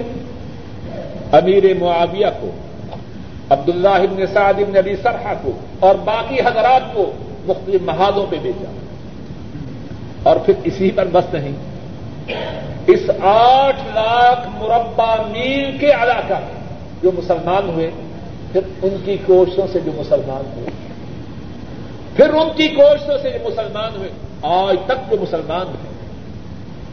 [1.31, 2.49] امیر معاویہ کو
[3.53, 7.11] عبداللہ ابن سعد ابن ابی سرحا کو اور باقی حضرات کو
[7.45, 8.71] مختلف محاذوں پہ بیچا
[10.23, 11.51] اور پھر اسی پر بس نہیں۔
[12.87, 16.63] اس آٹھ لاکھ مربع میل کے علاقہ میں
[17.03, 17.91] جو مسلمان ہوئے،
[18.51, 20.69] پھر ان کی کوششوں سے جو مسلمان ہوئے۔
[22.15, 24.09] پھر ان کی کوششوں سے جو مسلمان ہوئے،
[24.41, 25.93] آج تک جو مسلمان ہیں۔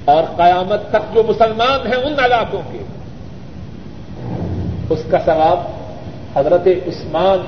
[0.05, 2.79] اور قیامت تک جو مسلمان ہیں ان علاقوں کے۔
[4.91, 5.80] اس کا ثواب
[6.37, 7.39] حضرت عثمان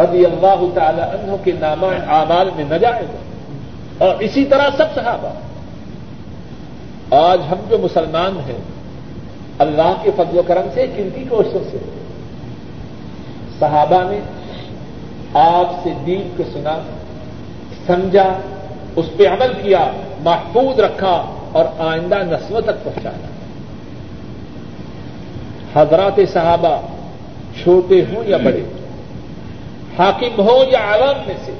[0.00, 3.16] رضی اللہ تعالی عنہ کے نامہ اعمال میں نہ جائے گا۔
[4.04, 5.28] اور اسی طرح سب صحابہ۔
[7.14, 8.58] آج ہم جو مسلمان ہیں،
[9.58, 11.76] اللہ کے فضل و کرم سے، کن کی کوششوں سے؟
[13.58, 14.20] صحابہ نے
[15.34, 16.78] آپ سے دین کو سنا،
[17.86, 18.38] سمجھا،
[18.96, 23.26] اس پہ عمل کیا، محفوظ رکھا اور آئندہ نسلوں تک پہنچایا۔
[25.74, 26.80] حضرات صحابہ
[27.62, 28.62] چھوٹے ہوں یا بڑے
[29.98, 31.52] حاکم ہوں یا عوام میں سے،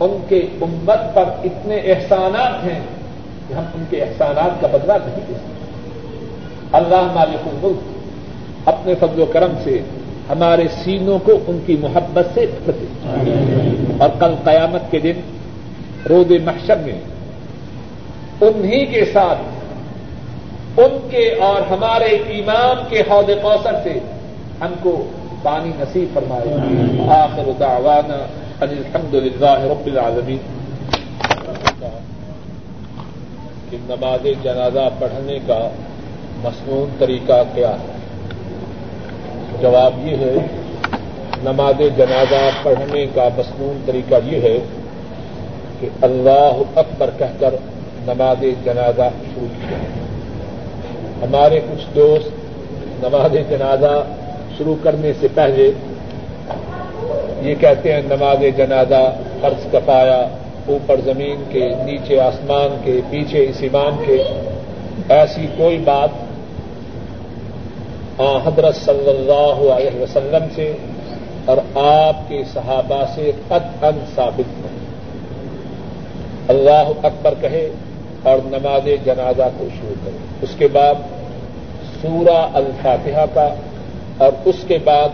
[0.00, 2.80] ان کے امت پر اتنے احسانات ہیں
[3.48, 5.66] کہ ہم ان کے احسانات کا بدلا نہیں دے سکتے۔
[6.72, 9.80] اللہ مالک الملک اپنے فضل و کرم سے
[10.28, 12.84] ہمارے سینوں کو ان کی محبت سے بھر
[13.98, 15.20] اور کل قیامت کے دن
[16.10, 17.00] رود محشر میں
[18.40, 19.38] انہی کے ساتھ
[20.78, 23.98] ان کے اور ہمارے امام کے حوض کوثر سے
[24.60, 25.06] ہم کو
[25.42, 26.54] پانی نصیب فرمائے۔
[27.10, 28.26] آخر دعوانا
[28.60, 30.38] ان الحمد للہ رب العالمین۔
[33.70, 35.68] کہ نماز جنازہ پڑھنے کا
[36.36, 37.98] مصنون طریقہ کیا ہے؟
[39.60, 40.34] جواب یہ ہے
[41.42, 44.58] نماز جنازہ پڑھنے کا مصنون طریقہ یہ ہے
[45.80, 47.54] کہ اللہ اکبر کہہ کر
[48.06, 50.07] نماز جنازہ شروع کیا۔
[51.22, 53.94] ہمارے کچھ دوست نماز جنازہ
[54.58, 55.70] شروع کرنے سے پہلے
[57.42, 59.02] یہ کہتے ہیں نماز جنازہ
[59.40, 60.20] فرض کپایا
[60.66, 64.22] اوپر زمین کے، نیچے آسمان کے، پیچھے اس امام کے۔
[65.08, 66.26] ایسی کوئی بات
[68.46, 70.72] حضرت صلی اللہ علیہ وسلم سے
[71.44, 74.76] اور آپ کے صحابہ سے قد ان ثابت ہے
[76.48, 77.68] اللہ اکبر کہے
[78.28, 80.94] اور نماز جنازہ کو شروع کرے اس کے بعد
[82.02, 83.54] سورہ الفاتحہ کا
[84.18, 85.08] اور اس کے بعد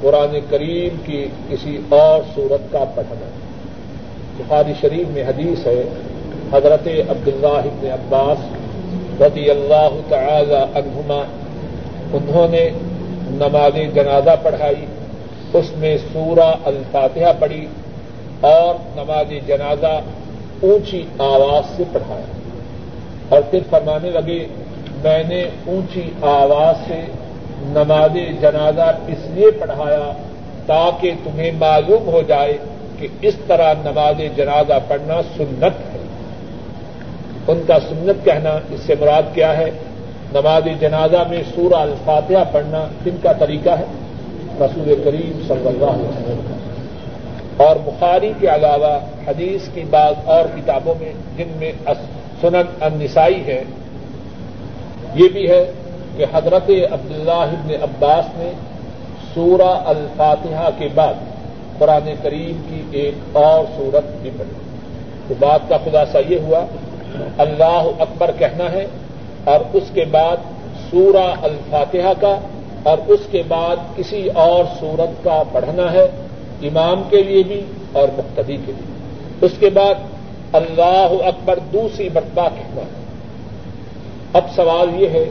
[0.00, 3.28] قرآن کریم کی کسی اور صورت کا پڑھنا
[4.36, 5.82] بخاری شریف میں حدیث ہے،
[6.52, 11.22] حضرت عبداللہ ابن عباس رضی اللہ تعالی عنہما،
[12.12, 12.68] انہوں نے
[13.30, 14.86] نماز جنازہ پڑھائی،
[15.52, 17.66] اس میں سورہ الفاتحہ پڑھی
[18.40, 20.00] اور نماز جنازہ
[20.62, 22.37] اونچی آواز سے پڑھایا۔
[23.28, 24.46] اور پھر فرمانے لگے،
[25.04, 27.00] میں نے اونچی آواز سے
[27.60, 28.10] نماز
[28.40, 30.12] جنازہ اس لیے پڑھایا
[30.66, 32.58] تاکہ تمہیں معلوم ہو جائے
[32.98, 35.98] کہ اس طرح نماز جنازہ پڑھنا سنت ہے۔
[37.48, 39.70] ان کا سنت کہنا اس سے مراد کیا ہے؟
[40.32, 43.84] نماز جنازہ میں سورہ الفاتحہ پڑھنا کن کا طریقہ ہے؟
[44.60, 46.54] رسول کریم صلی اللہ علیہ وسلم۔
[47.56, 48.98] اور بخاری کے علاوہ
[49.28, 51.72] حدیث کی بعض اور کتابوں میں جن میں
[52.40, 53.62] سنن النسائی ہے،
[55.14, 55.72] یہ بھی ہے
[56.16, 58.50] کہ حضرت عبداللہ ابن عباس نے
[59.34, 61.14] سورہ الفاتحہ کے بعد
[61.78, 64.52] قرآن کریم کی ایک اور صورت بھی پڑھی۔
[65.28, 66.64] تو بات کا خلاصہ یہ ہوا،
[67.38, 68.86] اللہ اکبر کہنا ہے
[69.44, 70.36] اور اس کے بعد
[70.90, 72.38] سورہ الفاتحہ کا
[72.82, 76.06] اور اس کے بعد کسی اور سورت کا پڑھنا ہے،
[76.62, 77.60] امام کے لیے بھی
[77.92, 78.96] اور مقتدی کے لیے۔
[79.40, 79.94] اس کے بعد
[80.52, 83.04] اللہ اکبر دوسری مرتبہ کہنا ہے۔
[84.32, 85.24] اب سوال یہ ہے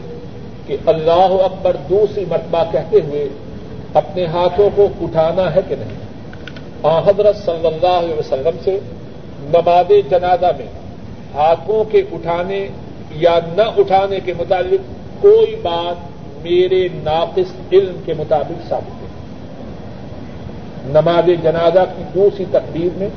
[0.67, 3.29] کہ اللہ اکبر دوسری مرتبہ کہتے ہوئے
[3.93, 5.97] اپنے ہاتھوں کو اٹھانا ہے کہ نہیں؟
[6.83, 8.79] آ حضرت صلی اللہ علیہ وسلم سے
[9.41, 10.67] نماز جنازہ میں
[11.33, 12.67] ہاتھوں کے اٹھانے
[13.11, 14.79] یا نہ اٹھانے کے متعلق
[15.21, 15.95] کوئی بات
[16.43, 19.07] میرے ناقص علم کے مطابق ثابت ہے۔
[20.85, 23.09] نماز جنازہ کی دوسری تقدیر میں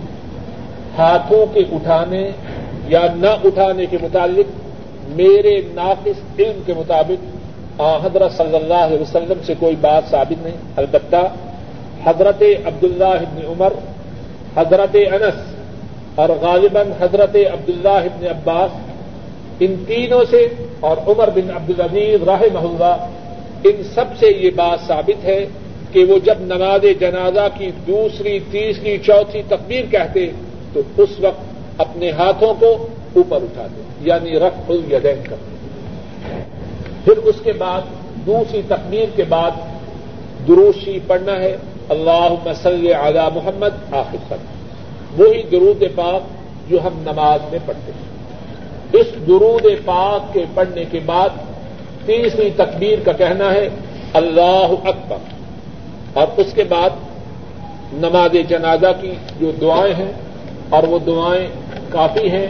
[1.00, 2.30] ہاتھوں کے اٹھانے
[2.88, 4.48] یا نہ اٹھانے کے متعلق
[5.16, 10.56] میرے ناقص علم کے مطابق حضرت صلی اللہ علیہ وسلم سے کوئی بات ثابت نہیں۔
[10.76, 11.22] البتہ
[12.04, 13.72] حضرت عبداللہ ابن عمر،
[14.56, 15.38] حضرت انس
[16.14, 18.70] اور غالباً حضرت عبداللہ ابن عباس،
[19.60, 20.46] ان تینوں سے
[20.80, 22.92] اور عمر بن عبد العزیز راہ محلہ
[23.64, 25.40] ان سب سے یہ بات ثابت ہے
[25.92, 30.30] کہ وہ جب نماز جنازہ کی دوسری، تیسری، چوتھی تقبیر کہتے
[30.72, 31.40] تو اس وقت
[31.78, 35.50] اپنے ہاتھوں کو اوپر اٹھاتے یعنی رف الدین کرتے
[37.04, 37.80] پھر اس کے بعد،
[38.26, 39.50] دوسری تقبیر کے بعد
[40.48, 41.56] دروشی پڑھنا ہے
[41.88, 46.20] اللہ مسل اعلی محمد آخر تک وہی درود پاک
[46.70, 48.10] جو ہم نماز میں پڑھتے ہیں۔
[48.92, 51.28] اس درود پاک کے پڑھنے کے بعد
[52.06, 53.68] تیسری تکبیر کا کہنا ہے،
[54.12, 55.16] اللہ اکبر۔
[56.12, 56.90] اور اس کے بعد
[57.92, 60.12] نماز جنازہ کی جو دعائیں ہیں
[60.70, 61.46] اور وہ دعائیں
[61.88, 62.46] کافی ہیں،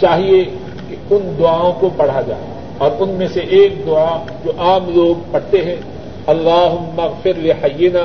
[0.00, 0.44] چاہیے
[0.88, 5.22] کہ ان دعاؤں کو پڑھا جائے۔ اور ان میں سے ایک دعا جو عام لوگ
[5.30, 5.76] پڑھتے ہیں
[6.26, 8.00] اللہ مغفر لحینا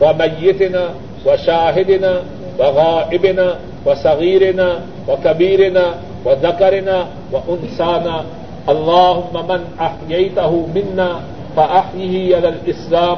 [0.00, 0.86] و میتنا
[1.26, 2.10] و شاہدنا
[2.58, 3.52] و غائبنا
[3.86, 5.82] و صغیرنا و کبیرنا
[6.24, 8.22] و ذکرنا و انسانا۔
[8.66, 11.18] اللہ ممن احییتہ منا
[11.54, 13.16] فاحیہ علی الاسلام،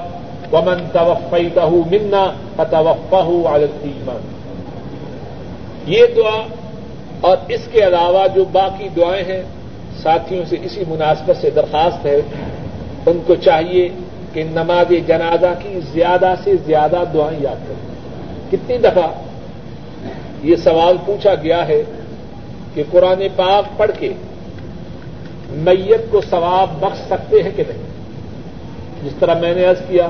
[0.55, 4.38] ومن توفیتہ منا فتوفہ علی الایمان۔
[5.89, 6.47] یہ دعا
[7.21, 9.43] اور اس کے علاوہ جو باقی دعائیں ہیں،
[10.03, 12.21] ساتھیوں سے اسی مناسبت سے درخواست ہے،
[13.07, 13.89] ان کو چاہیے
[14.33, 17.89] کہ نماز جنازہ کی زیادہ سے زیادہ دعائیں یاد کریں۔
[18.51, 19.09] کتنی دفعہ
[20.43, 21.83] یہ سوال پوچھا گیا ہے
[22.75, 24.13] کہ قرآن پاک پڑھ کے
[25.51, 27.83] میت کو ثواب بخش سکتے ہیں کہ نہیں؟
[29.05, 30.09] جس طرح میں نے عرض کیا،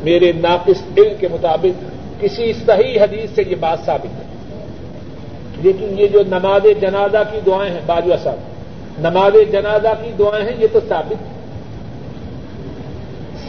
[0.00, 1.84] میرے ناقص علم کے مطابق
[2.22, 4.33] کسی صحیح حدیث سے یہ بات ثابت ہے۔
[5.64, 8.36] لیکن یہ جو نماز جنازہ کی دعائیں ہیں باجوا صاحب،
[8.98, 11.34] نماز جنازہ کی دعائیں ہیں، یہ تو ثابت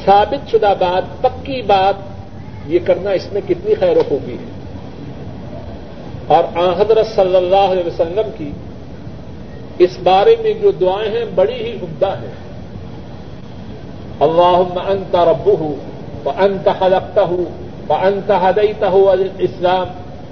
[0.05, 1.93] ثابت شدہ بات، پکی بات،
[2.67, 4.51] یہ کرنا اس میں کتنی خیر و خوبی ہے۔
[6.27, 8.51] اور آ حضرت صلی اللہ علیہ وسلم کی
[9.77, 12.35] اس بارے میں جو دعائیں ہیں، بڑی ہی عمدہ ہیں۔
[14.19, 15.75] اللہ انت ربو
[16.25, 19.87] و انت خلقتا ہوں انت ہدیتا ہو اسلام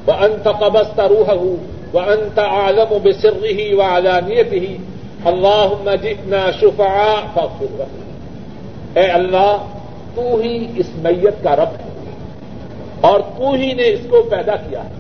[0.08, 1.56] وہ انت قبست روح ہوں
[1.94, 4.78] وہ انت عالم و بسری و علانیت ہی
[5.26, 7.14] اللہ جتنا شفا
[8.96, 9.58] اے اللہ،
[10.16, 11.92] تو ہی اس میت کا رب ہے
[13.02, 14.94] اور تو ہی نے اس کو پیدا کیا ہے۔